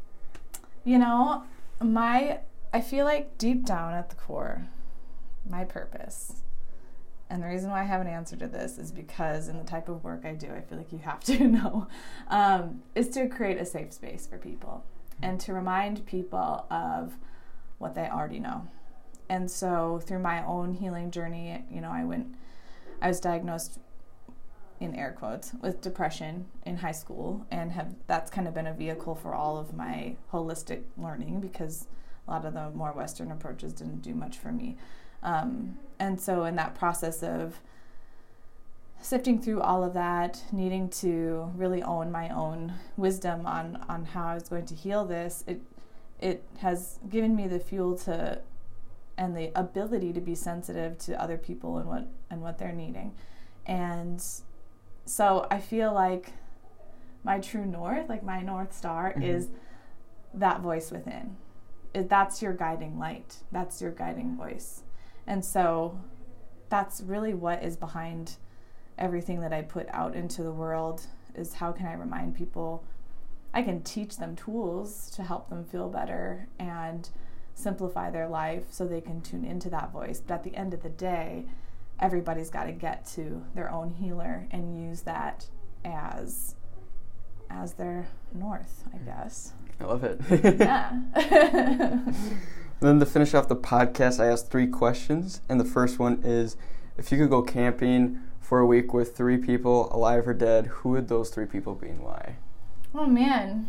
You 0.85 0.99
know, 0.99 1.45
my 1.81 2.41
I 2.73 2.81
feel 2.81 3.05
like 3.05 3.39
deep 3.39 3.65
down 3.65 3.95
at 3.95 4.11
the 4.11 4.17
core, 4.17 4.67
my 5.49 5.65
purpose, 5.65 6.43
and 7.29 7.41
the 7.43 7.47
reason 7.47 7.71
why 7.71 7.83
I 7.83 7.85
have 7.85 8.01
an 8.01 8.09
answer 8.09 8.37
to 8.37 8.49
this 8.49 8.79
is 8.79 8.91
because 8.91 9.47
in 9.47 9.59
the 9.59 9.65
type 9.65 9.89
of 9.89 10.03
work 10.03 10.25
I 10.25 10.35
do, 10.35 10.49
I 10.53 10.61
feel 10.61 10.79
like 10.79 10.93
you 10.93 10.99
have 10.99 11.21
to 11.25 11.39
know, 11.47 11.87
um, 12.29 12.83
is 12.97 13.09
to 13.11 13.29
create 13.29 13.59
a 13.59 13.65
safe 13.65 13.93
space 13.93 14.27
for 14.27 14.39
people 14.39 14.85
and 15.23 15.39
to 15.41 15.53
remind 15.53 16.05
people 16.07 16.67
of 16.71 17.17
what 17.79 17.95
they 17.95 18.09
already 18.09 18.41
know 18.41 18.67
and 19.31 19.49
so 19.49 20.01
through 20.05 20.19
my 20.19 20.45
own 20.45 20.75
healing 20.75 21.13
journey, 21.13 21.65
you 21.71 21.81
know, 21.81 21.91
I 21.93 22.05
went, 22.05 22.35
I 23.01 23.07
was 23.07 23.21
diagnosed 23.21 23.79
in 24.81 24.93
air 24.97 25.15
quotes 25.17 25.53
with 25.63 25.81
depression 25.81 26.47
in 26.67 26.79
high 26.79 26.91
school 26.91 27.47
and 27.49 27.71
have 27.71 27.95
that's 28.09 28.29
kind 28.29 28.49
of 28.49 28.55
been 28.55 28.67
a 28.67 28.75
vehicle 28.75 29.15
for 29.15 29.33
all 29.33 29.57
of 29.57 29.73
my 29.73 30.17
holistic 30.33 30.83
learning 30.99 31.39
because 31.41 31.87
a 32.27 32.33
lot 32.33 32.45
of 32.45 32.55
the 32.55 32.71
more 32.71 32.91
western 32.93 33.31
approaches 33.31 33.73
didn't 33.73 34.03
do 34.03 34.15
much 34.15 34.37
for 34.37 34.51
me. 34.51 34.77
Um, 35.23 35.79
and 36.01 36.21
so 36.21 36.43
in 36.45 36.57
that 36.57 36.75
process 36.75 37.23
of 37.23 37.61
sifting 39.01 39.41
through 39.41 39.61
all 39.61 39.85
of 39.85 39.95
that 39.95 40.43
needing 40.51 40.89
to 40.89 41.53
really 41.55 41.85
own 41.85 42.11
my 42.11 42.31
own 42.31 42.75
wisdom 42.97 43.47
on 43.47 43.83
on 43.89 44.05
how 44.05 44.27
i 44.27 44.35
was 44.35 44.51
going 44.51 44.67
to 44.67 44.75
heal 44.75 45.07
this 45.07 45.43
it 45.47 45.59
it 46.21 46.45
has 46.59 46.99
given 47.09 47.35
me 47.35 47.49
the 47.49 47.59
fuel 47.59 47.97
to 47.97 48.39
and 49.21 49.37
the 49.37 49.53
ability 49.55 50.15
to 50.15 50.21
be 50.21 50.35
sensitive 50.35 50.97
to 50.97 51.23
other 51.23 51.37
people 51.37 51.77
and 51.77 51.87
what 51.87 52.09
and 52.31 52.41
what 52.41 52.59
they're 52.59 52.73
needing. 52.73 53.15
And 53.67 54.25
so 55.05 55.47
I 55.51 55.61
feel 55.61 55.93
like 55.93 56.33
my 57.23 57.39
true 57.39 57.67
north, 57.67 58.09
like 58.09 58.25
my 58.25 58.41
north 58.41 58.73
star 58.75 59.13
mm-hmm. 59.13 59.23
is 59.23 59.49
that 60.33 60.63
voice 60.63 60.91
within. 60.91 61.37
It, 61.93 62.09
that's 62.09 62.41
your 62.41 62.55
guiding 62.55 62.99
light. 62.99 63.37
That's 63.53 63.83
your 63.83 63.91
guiding 63.91 64.37
voice. 64.37 64.85
And 65.27 65.45
so 65.45 66.01
that's 66.71 67.03
really 67.03 67.35
what 67.35 67.63
is 67.63 67.77
behind 67.77 68.37
everything 68.97 69.41
that 69.41 69.53
I 69.53 69.61
put 69.61 69.87
out 69.91 70.15
into 70.15 70.43
the 70.43 70.53
world 70.53 71.03
is 71.35 71.55
how 71.55 71.73
can 71.73 71.87
I 71.87 71.93
remind 71.93 72.35
people 72.35 72.85
I 73.53 73.63
can 73.63 73.83
teach 73.83 74.17
them 74.17 74.35
tools 74.35 75.11
to 75.17 75.25
help 75.25 75.51
them 75.51 75.65
feel 75.65 75.89
better 75.91 76.47
and 76.59 77.09
simplify 77.61 78.11
their 78.11 78.29
life 78.29 78.65
so 78.71 78.87
they 78.87 79.01
can 79.01 79.21
tune 79.21 79.45
into 79.45 79.71
that 79.71 79.93
voice. 79.93 80.21
But 80.21 80.35
at 80.35 80.45
the 80.45 80.57
end 80.57 80.75
of 80.75 80.83
the 80.83 80.89
day, 80.89 81.47
everybody's 81.99 82.51
got 82.51 82.65
to 82.65 82.73
get 82.73 83.07
to 83.15 83.45
their 83.55 83.71
own 83.71 83.91
healer 83.91 84.47
and 84.51 84.77
use 84.77 85.03
that 85.03 85.47
as 85.85 86.55
as 87.51 87.75
their 87.75 88.07
north, 88.33 88.85
I 88.95 88.99
mm. 88.99 89.05
guess. 89.07 89.53
I 89.81 89.85
love 89.85 90.05
it. 90.05 90.21
yeah. 90.61 90.99
then 92.81 93.01
to 93.01 93.07
finish 93.07 93.35
off 93.35 93.49
the 93.49 93.57
podcast, 93.57 94.21
I 94.21 94.27
asked 94.27 94.51
three 94.51 94.67
questions, 94.67 95.41
and 95.49 95.59
the 95.59 95.65
first 95.65 95.99
one 95.99 96.21
is 96.23 96.57
if 96.97 97.11
you 97.11 97.19
could 97.19 97.31
go 97.31 97.43
camping 97.43 98.21
for 98.41 98.61
a 98.61 98.67
week 98.67 98.93
with 98.93 99.17
three 99.17 99.39
people, 99.39 99.93
alive 99.93 100.29
or 100.29 100.35
dead, 100.35 100.67
who 100.67 100.91
would 100.91 101.09
those 101.09 101.31
three 101.31 101.47
people 101.47 101.75
be 101.75 101.89
and 101.89 102.01
why? 102.01 102.37
Oh 102.95 103.07
man, 103.07 103.69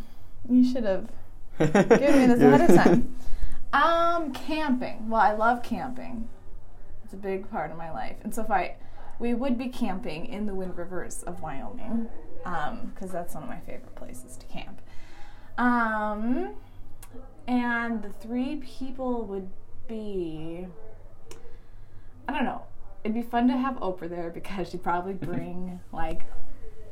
you 0.49 0.63
should 0.63 0.83
have 0.83 1.09
given 1.59 1.89
me 1.89 2.25
this 2.27 2.41
ahead 2.41 2.69
of 2.69 2.75
time. 2.75 3.15
Um, 3.73 4.33
camping. 4.33 5.09
Well, 5.09 5.21
I 5.21 5.33
love 5.33 5.63
camping. 5.63 6.27
It's 7.03 7.13
a 7.13 7.17
big 7.17 7.49
part 7.49 7.71
of 7.71 7.77
my 7.77 7.91
life, 7.91 8.17
and 8.23 8.33
so 8.33 8.43
if 8.43 8.51
I, 8.51 8.75
we 9.19 9.33
would 9.33 9.57
be 9.57 9.69
camping 9.69 10.25
in 10.25 10.45
the 10.45 10.55
Wind 10.55 10.77
Rivers 10.77 11.23
of 11.23 11.41
Wyoming, 11.41 12.07
because 12.37 13.09
um, 13.09 13.11
that's 13.11 13.33
one 13.33 13.43
of 13.43 13.49
my 13.49 13.59
favorite 13.59 13.95
places 13.95 14.37
to 14.37 14.45
camp. 14.47 14.81
Um, 15.57 16.55
and 17.47 18.01
the 18.01 18.09
three 18.09 18.57
people 18.57 19.23
would 19.25 19.49
be, 19.87 20.67
I 22.27 22.33
don't 22.33 22.45
know. 22.45 22.63
It'd 23.03 23.15
be 23.15 23.23
fun 23.23 23.47
to 23.47 23.57
have 23.57 23.75
Oprah 23.75 24.09
there 24.09 24.29
because 24.29 24.69
she'd 24.69 24.83
probably 24.83 25.13
bring 25.13 25.79
like 25.91 26.23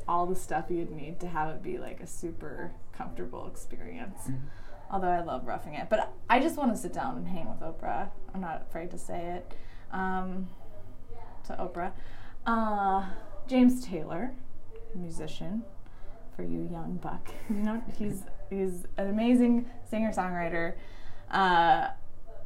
all 0.06 0.26
the 0.26 0.36
stuff 0.36 0.66
you'd 0.68 0.90
need 0.90 1.20
to 1.20 1.28
have 1.28 1.54
it 1.54 1.62
be 1.62 1.78
like 1.78 2.00
a 2.00 2.06
super 2.06 2.72
comfortable 2.92 3.46
experience. 3.46 4.22
Mm-hmm. 4.24 4.46
Although 4.90 5.08
I 5.08 5.22
love 5.22 5.46
roughing 5.46 5.74
it, 5.74 5.88
but 5.88 6.12
I 6.28 6.40
just 6.40 6.56
want 6.56 6.74
to 6.74 6.80
sit 6.80 6.92
down 6.92 7.16
and 7.16 7.28
hang 7.28 7.48
with 7.48 7.60
Oprah. 7.60 8.10
I'm 8.34 8.40
not 8.40 8.62
afraid 8.68 8.90
to 8.90 8.98
say 8.98 9.36
it. 9.36 9.54
Um, 9.92 10.48
to 11.46 11.52
Oprah, 11.54 11.92
uh, 12.46 13.06
James 13.46 13.84
Taylor, 13.84 14.32
musician, 14.94 15.62
for 16.34 16.42
you 16.42 16.68
young 16.70 16.98
buck. 17.02 17.30
You 17.50 17.56
know 17.56 17.82
he's 17.98 18.22
he's 18.48 18.86
an 18.96 19.08
amazing 19.08 19.68
singer 19.88 20.12
songwriter, 20.12 20.74
uh, 21.30 21.88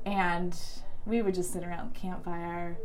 and 0.04 0.54
we 1.07 1.22
would 1.22 1.35
just 1.35 1.52
sit 1.52 1.64
around 1.64 1.94
the 1.94 1.98
campfire 1.98 2.76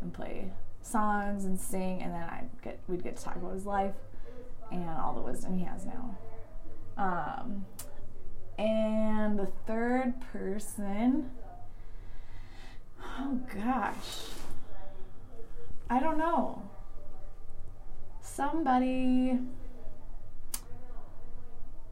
and 0.00 0.12
play 0.12 0.52
songs 0.82 1.44
and 1.44 1.60
sing, 1.60 2.02
and 2.02 2.12
then 2.12 2.22
I 2.22 2.44
get 2.62 2.80
we'd 2.88 3.02
get 3.02 3.16
to 3.16 3.24
talk 3.24 3.36
about 3.36 3.54
his 3.54 3.66
life 3.66 3.94
and 4.70 4.88
all 4.88 5.14
the 5.14 5.22
wisdom 5.22 5.56
he 5.56 5.64
has 5.64 5.84
now. 5.84 6.18
Um, 6.96 7.66
and 8.58 9.38
the 9.38 9.48
third 9.66 10.14
person, 10.32 11.30
oh 13.02 13.40
gosh, 13.54 14.30
I 15.88 16.00
don't 16.00 16.18
know. 16.18 16.62
Somebody. 18.20 19.38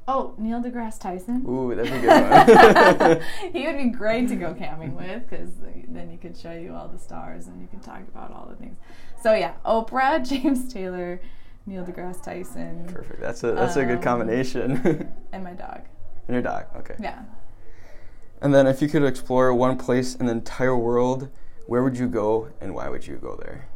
Oh, 0.06 0.34
Neil 0.36 0.60
deGrasse 0.60 1.00
Tyson. 1.00 1.44
Ooh, 1.48 1.74
that's 1.74 1.88
a 1.88 1.98
good 1.98 3.22
one. 3.40 3.52
he 3.52 3.66
would 3.66 3.78
be 3.78 3.88
great 3.88 4.28
to 4.28 4.36
go 4.36 4.52
camping 4.58 4.94
with 4.94 5.28
because 5.28 5.50
then 5.88 6.10
he 6.10 6.18
could 6.18 6.36
show 6.36 6.52
you 6.52 6.74
all 6.74 6.88
the 6.88 6.98
stars 6.98 7.46
and 7.46 7.60
you 7.62 7.68
can 7.68 7.80
talk 7.80 8.02
about 8.12 8.30
all 8.30 8.46
the 8.50 8.56
things. 8.56 8.76
So 9.22 9.32
yeah, 9.32 9.54
Oprah, 9.64 10.26
James 10.28 10.70
Taylor, 10.70 11.22
Neil 11.64 11.84
deGrasse 11.84 12.22
Tyson. 12.22 12.86
Perfect. 12.92 13.20
That's 13.20 13.42
a 13.44 13.52
that's 13.52 13.76
um, 13.76 13.84
a 13.84 13.86
good 13.86 13.98
um, 13.98 14.02
combination. 14.02 15.08
and 15.32 15.44
my 15.44 15.52
dog. 15.52 15.82
And 16.26 16.34
your 16.34 16.42
dog. 16.42 16.66
Okay. 16.76 16.96
Yeah. 17.00 17.22
And 18.40 18.54
then, 18.54 18.66
if 18.66 18.82
you 18.82 18.88
could 18.88 19.04
explore 19.04 19.54
one 19.54 19.78
place 19.78 20.14
in 20.14 20.26
the 20.26 20.32
entire 20.32 20.76
world, 20.76 21.30
where 21.66 21.82
would 21.82 21.96
you 21.96 22.08
go, 22.08 22.48
and 22.60 22.74
why 22.74 22.88
would 22.88 23.06
you 23.06 23.16
go 23.16 23.36
there? 23.36 23.68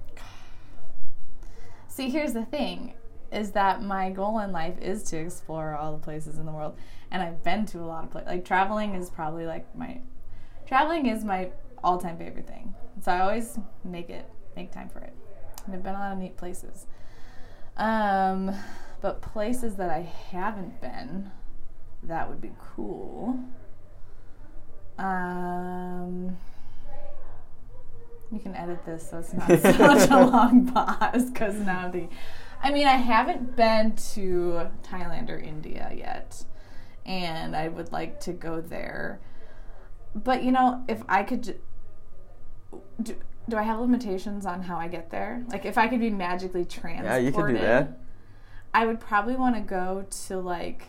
See, 1.87 2.11
here's 2.11 2.33
the 2.33 2.45
thing: 2.45 2.95
is 3.33 3.53
that 3.53 3.83
my 3.83 4.11
goal 4.11 4.39
in 4.41 4.53
life 4.53 4.79
is 4.81 5.03
to 5.05 5.17
explore 5.17 5.75
all 5.75 5.93
the 5.93 5.99
places 5.99 6.39
in 6.39 6.47
the 6.47 6.53
world, 6.53 6.77
and 7.11 7.23
I've 7.23 7.43
been 7.43 7.67
to 7.67 7.79
a 7.81 7.87
lot 7.87 8.05
of 8.05 8.11
places. 8.11 8.29
Like 8.29 8.45
traveling 8.45 8.95
is 8.95 9.11
probably 9.11 9.47
like 9.47 9.75
my 9.77 10.01
traveling 10.67 11.07
is 11.07 11.25
my 11.25 11.51
all-time 11.83 12.19
favorite 12.19 12.47
thing. 12.47 12.75
So 13.03 13.13
I 13.13 13.21
always 13.21 13.59
make 13.85 14.11
it 14.11 14.29
make 14.57 14.73
time 14.73 14.89
for 14.89 14.99
it. 15.01 15.15
And 15.67 15.75
I've 15.75 15.83
been 15.83 15.95
a 15.95 15.99
lot 15.99 16.13
of 16.13 16.19
neat 16.19 16.37
places. 16.37 16.87
Um, 17.77 18.55
but 19.01 19.23
places 19.23 19.77
that 19.77 19.91
I 19.91 20.01
haven't 20.01 20.81
been, 20.81 21.31
that 22.05 22.29
would 22.29 22.41
be 22.41 22.53
cool. 22.75 23.39
Um, 24.99 26.37
you 28.33 28.41
can 28.41 28.55
edit 28.57 28.85
this 28.85 29.11
so 29.11 29.19
it's 29.19 29.33
not 29.33 29.49
such 29.61 30.11
a 30.11 30.27
long 30.27 30.67
pause 30.67 31.31
because 31.31 31.55
now 31.55 31.89
the. 31.89 32.09
I 32.61 32.73
mean, 32.73 32.89
I 32.89 32.97
haven't 32.97 33.55
been 33.57 33.95
to 34.15 34.69
Thailand 34.83 35.31
or 35.31 35.39
India 35.39 35.93
yet, 35.95 36.45
and 37.07 37.55
I 37.55 37.69
would 37.69 37.93
like 37.93 38.21
to 38.21 38.33
go 38.33 38.61
there. 38.61 39.21
But 40.15 40.43
you 40.43 40.53
know, 40.53 40.85
if 40.89 41.03
I 41.09 41.23
could. 41.23 41.61
Do, 43.01 43.17
do 43.49 43.57
I 43.57 43.63
have 43.63 43.81
limitations 43.81 44.45
on 44.45 44.63
how 44.63 44.77
I 44.77 44.89
get 44.89 45.11
there? 45.11 45.45
Like 45.49 45.65
if 45.65 45.79
I 45.79 45.89
could 45.89 46.01
be 46.01 46.11
magically 46.11 46.65
transported. 46.65 47.11
Yeah, 47.11 47.17
you 47.17 47.33
could 47.33 47.47
do 47.47 47.59
that. 47.59 47.99
I 48.75 48.85
would 48.85 49.01
probably 49.01 49.37
want 49.37 49.55
to 49.55 49.63
go 49.63 50.05
to 50.27 50.39
like 50.39 50.89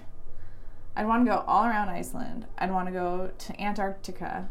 I'd 1.00 1.08
want 1.08 1.26
to 1.26 1.32
go 1.32 1.46
all 1.48 1.64
around 1.64 1.88
Iceland. 1.88 2.46
I'd 2.58 2.74
want 2.74 2.88
to 2.88 2.92
go 2.92 3.32
to 3.38 3.62
Antarctica. 3.62 4.50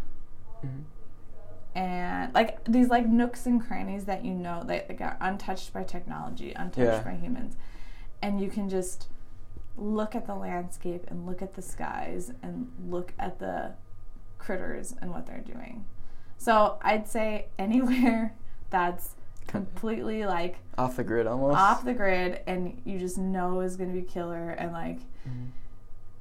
Mm-hmm. 0.65 1.79
And 1.79 2.35
like 2.35 2.65
these 2.65 2.89
like 2.89 3.07
nooks 3.07 3.45
and 3.45 3.63
crannies 3.63 4.07
that 4.07 4.25
you 4.25 4.33
know 4.33 4.65
that 4.65 4.89
like, 4.89 5.03
are 5.03 5.19
untouched 5.21 5.75
by 5.75 5.85
technology, 5.85 6.55
untouched 6.55 6.79
yeah. 6.79 7.03
by 7.03 7.17
humans. 7.17 7.59
And 8.23 8.41
you 8.41 8.49
can 8.49 8.71
just 8.71 9.09
look 9.77 10.15
at 10.15 10.27
the 10.27 10.35
landscape 10.35 11.05
and 11.09 11.27
look 11.27 11.43
at 11.43 11.53
the 11.53 11.61
skies 11.61 12.33
and 12.43 12.73
look 12.89 13.13
at 13.19 13.41
the 13.41 13.75
critters 14.39 14.95
and 15.03 15.11
what 15.11 15.27
they're 15.27 15.45
doing. 15.45 15.85
So 16.39 16.79
I'd 16.81 17.07
say 17.07 17.49
anywhere 17.59 18.35
that's 18.71 19.17
completely 19.47 20.25
like 20.25 20.57
off 20.79 20.97
the 20.97 21.05
grid 21.05 21.27
almost 21.27 21.59
off 21.59 21.83
the 21.83 21.95
grid 21.95 22.41
and 22.47 22.81
you 22.85 22.99
just 22.99 23.17
know 23.17 23.61
is 23.61 23.77
going 23.77 23.93
to 23.93 23.99
be 23.99 24.07
killer 24.07 24.51
and 24.51 24.73
like 24.73 24.99
mm-hmm. 24.99 25.47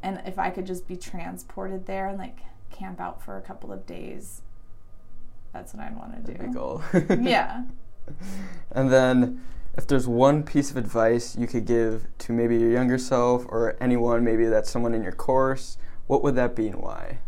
And 0.01 0.21
if 0.25 0.37
I 0.39 0.49
could 0.49 0.65
just 0.65 0.87
be 0.87 0.95
transported 0.95 1.85
there 1.85 2.07
and 2.07 2.17
like 2.17 2.39
camp 2.71 2.99
out 2.99 3.23
for 3.23 3.37
a 3.37 3.41
couple 3.41 3.71
of 3.71 3.85
days 3.85 4.41
that's 5.53 5.73
what 5.73 5.83
I'd 5.83 5.95
want 5.95 6.13
to 6.13 6.31
do. 6.31 6.37
That'd 6.37 6.51
be 6.51 6.57
cool. 6.57 6.83
yeah. 7.29 7.63
And 8.71 8.91
then 8.91 9.41
if 9.75 9.87
there's 9.87 10.07
one 10.07 10.43
piece 10.43 10.71
of 10.71 10.77
advice 10.77 11.35
you 11.37 11.47
could 11.47 11.65
give 11.65 12.07
to 12.19 12.33
maybe 12.33 12.57
your 12.57 12.71
younger 12.71 12.97
self 12.97 13.45
or 13.47 13.75
anyone 13.81 14.23
maybe 14.23 14.45
that's 14.45 14.69
someone 14.69 14.93
in 14.93 15.03
your 15.03 15.11
course, 15.11 15.77
what 16.07 16.23
would 16.23 16.35
that 16.35 16.55
be 16.55 16.67
and 16.67 16.81
why? 16.81 17.19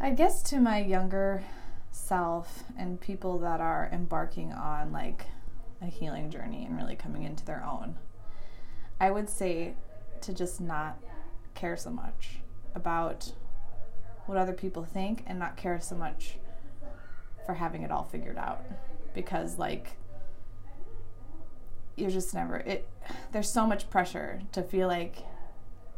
I 0.00 0.10
guess 0.10 0.42
to 0.44 0.60
my 0.60 0.78
younger 0.82 1.44
self 1.90 2.64
and 2.78 3.00
people 3.00 3.38
that 3.38 3.60
are 3.60 3.88
embarking 3.92 4.52
on 4.52 4.92
like 4.92 5.26
a 5.80 5.86
healing 5.86 6.30
journey 6.30 6.66
and 6.66 6.76
really 6.76 6.94
coming 6.94 7.22
into 7.22 7.44
their 7.44 7.64
own, 7.64 7.96
I 9.00 9.10
would 9.10 9.28
say 9.28 9.74
to 10.22 10.32
just 10.32 10.60
not 10.60 10.98
care 11.54 11.76
so 11.76 11.90
much 11.90 12.40
about 12.74 13.32
what 14.26 14.36
other 14.36 14.52
people 14.52 14.84
think 14.84 15.22
and 15.26 15.38
not 15.38 15.56
care 15.56 15.80
so 15.80 15.94
much 15.94 16.38
for 17.44 17.54
having 17.54 17.82
it 17.82 17.90
all 17.90 18.04
figured 18.04 18.36
out 18.36 18.64
because 19.14 19.58
like 19.58 19.96
you're 21.96 22.10
just 22.10 22.34
never 22.34 22.56
it 22.56 22.88
there's 23.32 23.50
so 23.50 23.66
much 23.66 23.88
pressure 23.88 24.42
to 24.52 24.62
feel 24.62 24.88
like 24.88 25.24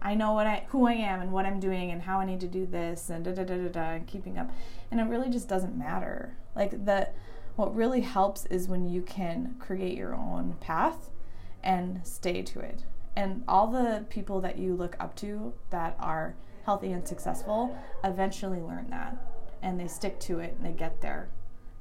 I 0.00 0.14
know 0.14 0.33
what 0.33 0.46
I 0.46 0.64
who 0.68 0.87
I 0.87 0.92
am 0.92 1.20
and 1.20 1.33
what 1.33 1.44
I'm 1.44 1.59
doing 1.59 1.90
and 1.90 2.02
how 2.02 2.20
I 2.20 2.24
need 2.24 2.40
to 2.40 2.46
do 2.46 2.66
this 2.66 3.11
and 3.11 3.24
da 3.24 3.33
da 3.33 3.44
da 3.44 3.57
da 3.57 3.68
da 3.68 3.90
and 3.94 4.07
keeping 4.07 4.38
up. 4.38 4.50
And 4.90 5.00
it 5.00 5.04
really 5.04 5.28
just 5.28 5.48
doesn't 5.48 5.76
matter. 5.76 6.37
Like 6.54 6.85
the 6.85 7.09
what 7.57 7.74
really 7.74 8.02
helps 8.02 8.46
is 8.46 8.68
when 8.68 8.88
you 8.88 9.02
can 9.02 9.57
create 9.59 9.96
your 9.96 10.14
own 10.14 10.57
path 10.61 11.11
and 11.64 12.07
stay 12.07 12.42
to 12.42 12.61
it. 12.61 12.85
And 13.18 13.42
all 13.48 13.66
the 13.66 14.04
people 14.11 14.40
that 14.42 14.61
you 14.61 14.76
look 14.76 14.94
up 15.00 15.16
to 15.16 15.52
that 15.70 15.96
are 15.98 16.37
healthy 16.64 16.92
and 16.92 17.07
successful 17.07 17.76
eventually 18.04 18.61
learn 18.61 18.90
that 18.90 19.16
and 19.61 19.81
they 19.81 19.88
stick 19.88 20.20
to 20.20 20.38
it 20.38 20.54
and 20.57 20.64
they 20.64 20.70
get 20.70 21.00
there. 21.00 21.28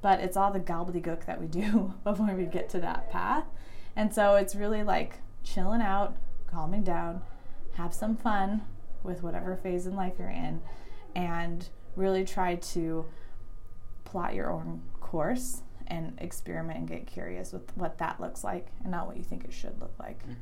But 0.02 0.20
it's 0.20 0.36
all 0.36 0.52
the 0.52 0.60
gobbledygook 0.60 1.28
that 1.28 1.40
we 1.40 1.46
do 1.46 1.94
before 2.04 2.34
we 2.34 2.46
get 2.46 2.70
to 2.70 2.80
that 2.80 3.12
path. 3.12 3.44
And 3.96 4.12
so 4.12 4.34
it's 4.34 4.56
really 4.56 4.82
like 4.82 5.20
chilling 5.44 5.80
out, 5.80 6.18
calming 6.48 6.82
down, 6.82 7.22
have 7.74 7.94
some 7.94 8.18
fun 8.18 8.64
with 9.04 9.22
whatever 9.22 9.56
phase 9.56 9.86
in 9.86 9.96
life 9.96 10.14
you're 10.18 10.30
in, 10.30 10.64
and 11.14 11.70
really 11.96 12.26
try 12.26 12.56
to 12.56 13.06
plot 14.06 14.34
your 14.34 14.50
own 14.52 14.82
course 15.02 15.62
and 15.86 16.18
experiment 16.18 16.80
and 16.80 16.88
get 16.88 17.06
curious 17.06 17.54
with 17.54 17.78
what 17.78 18.00
that 18.00 18.20
looks 18.20 18.44
like 18.44 18.70
and 18.82 18.90
not 18.90 19.06
what 19.06 19.18
you 19.18 19.24
think 19.24 19.46
it 19.46 19.54
should 19.54 19.80
look 19.80 19.94
like. 20.00 20.24
Mm-hmm. 20.24 20.34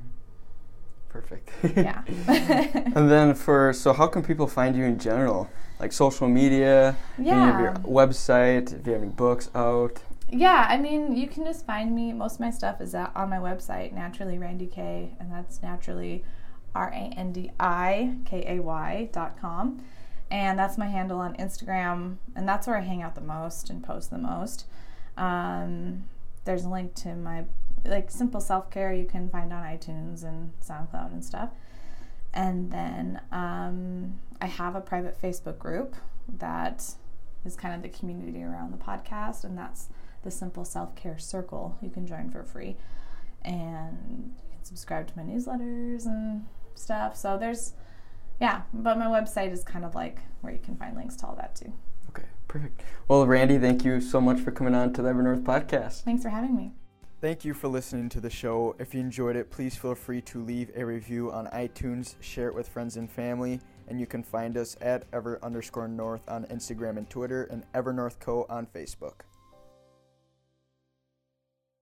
Perfect. 1.15 1.49
Yeah. 1.77 2.03
and 2.95 3.09
then 3.09 3.33
for 3.35 3.71
so 3.71 3.93
how 3.93 4.07
can 4.07 4.21
people 4.21 4.47
find 4.47 4.75
you 4.75 4.83
in 4.83 4.99
general? 4.99 5.49
Like 5.79 5.93
social 5.93 6.27
media, 6.27 6.95
you 7.17 7.31
have 7.31 7.59
your 7.59 7.73
website, 7.73 8.77
if 8.77 8.85
you 8.85 8.93
have 8.93 9.01
any 9.01 9.11
books 9.11 9.49
out. 9.55 10.01
Yeah, 10.29 10.65
I 10.69 10.77
mean, 10.77 11.15
you 11.15 11.27
can 11.27 11.45
just 11.45 11.65
find 11.65 11.95
me. 11.95 12.11
Most 12.11 12.35
of 12.35 12.39
my 12.41 12.49
stuff 12.49 12.81
is 12.81 12.95
at, 12.95 13.11
on 13.15 13.29
my 13.29 13.37
website, 13.37 13.93
Naturally 13.93 14.37
Randi 14.37 14.67
Kay, 14.67 15.15
and 15.19 15.31
that's 15.31 15.61
naturally 15.61 16.23
R 16.73 16.89
A 16.89 17.13
N 17.17 17.31
D 17.31 17.51
I 17.59 18.15
K 18.25 18.43
A 18.47 18.61
Y 18.61 19.09
dot 19.13 19.39
com. 19.39 19.83
And 20.29 20.57
that's 20.59 20.77
my 20.77 20.87
handle 20.87 21.19
on 21.19 21.35
Instagram, 21.35 22.17
and 22.35 22.47
that's 22.47 22.67
where 22.67 22.77
I 22.77 22.81
hang 22.81 23.03
out 23.03 23.15
the 23.15 23.21
most 23.21 23.69
and 23.69 23.83
post 23.83 24.09
the 24.09 24.17
most. 24.17 24.65
Um, 25.15 26.05
there's 26.45 26.65
a 26.65 26.69
link 26.69 26.93
to 26.95 27.15
my 27.15 27.45
like 27.87 28.11
simple 28.11 28.41
self 28.41 28.69
care 28.69 28.93
you 28.93 29.05
can 29.05 29.29
find 29.29 29.51
on 29.53 29.63
iTunes 29.63 30.23
and 30.23 30.51
SoundCloud 30.61 31.11
and 31.13 31.23
stuff. 31.23 31.49
And 32.33 32.71
then 32.71 33.21
um, 33.31 34.19
I 34.41 34.47
have 34.47 34.75
a 34.75 34.81
private 34.81 35.19
Facebook 35.21 35.57
group 35.57 35.95
that 36.37 36.95
is 37.45 37.55
kind 37.55 37.73
of 37.73 37.81
the 37.81 37.97
community 37.97 38.43
around 38.43 38.71
the 38.71 38.77
podcast, 38.77 39.43
and 39.43 39.57
that's 39.57 39.87
the 40.23 40.31
Simple 40.31 40.65
Self 40.65 40.95
Care 40.95 41.17
Circle. 41.17 41.77
You 41.81 41.89
can 41.89 42.05
join 42.05 42.29
for 42.29 42.43
free, 42.43 42.75
and 43.43 44.33
you 44.43 44.49
can 44.51 44.63
subscribe 44.63 45.07
to 45.07 45.13
my 45.15 45.23
newsletters 45.23 46.05
and 46.05 46.45
stuff. 46.73 47.15
So 47.15 47.37
there's, 47.37 47.73
yeah, 48.41 48.63
but 48.73 48.97
my 48.97 49.05
website 49.05 49.51
is 49.51 49.63
kind 49.63 49.85
of 49.85 49.95
like 49.95 50.19
where 50.41 50.51
you 50.51 50.59
can 50.59 50.75
find 50.75 50.95
links 50.95 51.15
to 51.17 51.27
all 51.27 51.35
that 51.35 51.55
too. 51.55 51.71
Okay, 52.09 52.25
perfect. 52.47 52.81
Well, 53.07 53.25
Randi, 53.25 53.57
thank 53.59 53.85
you 53.85 54.01
so 54.01 54.19
much 54.19 54.39
for 54.39 54.51
coming 54.51 54.75
on 54.75 54.91
to 54.93 55.01
the 55.01 55.09
Evernorth 55.09 55.43
podcast. 55.43 56.01
Thanks 56.01 56.23
for 56.23 56.29
having 56.29 56.55
me. 56.55 56.73
Thank 57.25 57.43
you 57.43 57.55
for 57.55 57.69
listening 57.69 58.07
to 58.09 58.21
the 58.21 58.29
show. 58.29 58.75
If 58.77 58.93
you 58.93 58.99
enjoyed 58.99 59.35
it, 59.35 59.49
please 59.49 59.75
feel 59.75 59.95
free 59.95 60.21
to 60.21 60.43
leave 60.43 60.69
a 60.75 60.85
review 60.85 61.31
on 61.31 61.47
iTunes, 61.47 62.13
share 62.21 62.49
it 62.49 62.53
with 62.53 62.69
friends 62.69 62.97
and 62.97 63.09
family, 63.09 63.59
and 63.87 63.99
you 63.99 64.05
can 64.05 64.21
find 64.21 64.55
us 64.55 64.77
at 64.79 65.07
ever 65.11 65.39
underscore 65.41 65.87
north 65.87 66.21
on 66.29 66.45
Instagram 66.51 66.97
and 66.97 67.09
Twitter, 67.09 67.45
and 67.45 67.63
Evernorth 67.73 68.19
Co 68.19 68.45
on 68.47 68.67
Facebook. 68.67 69.21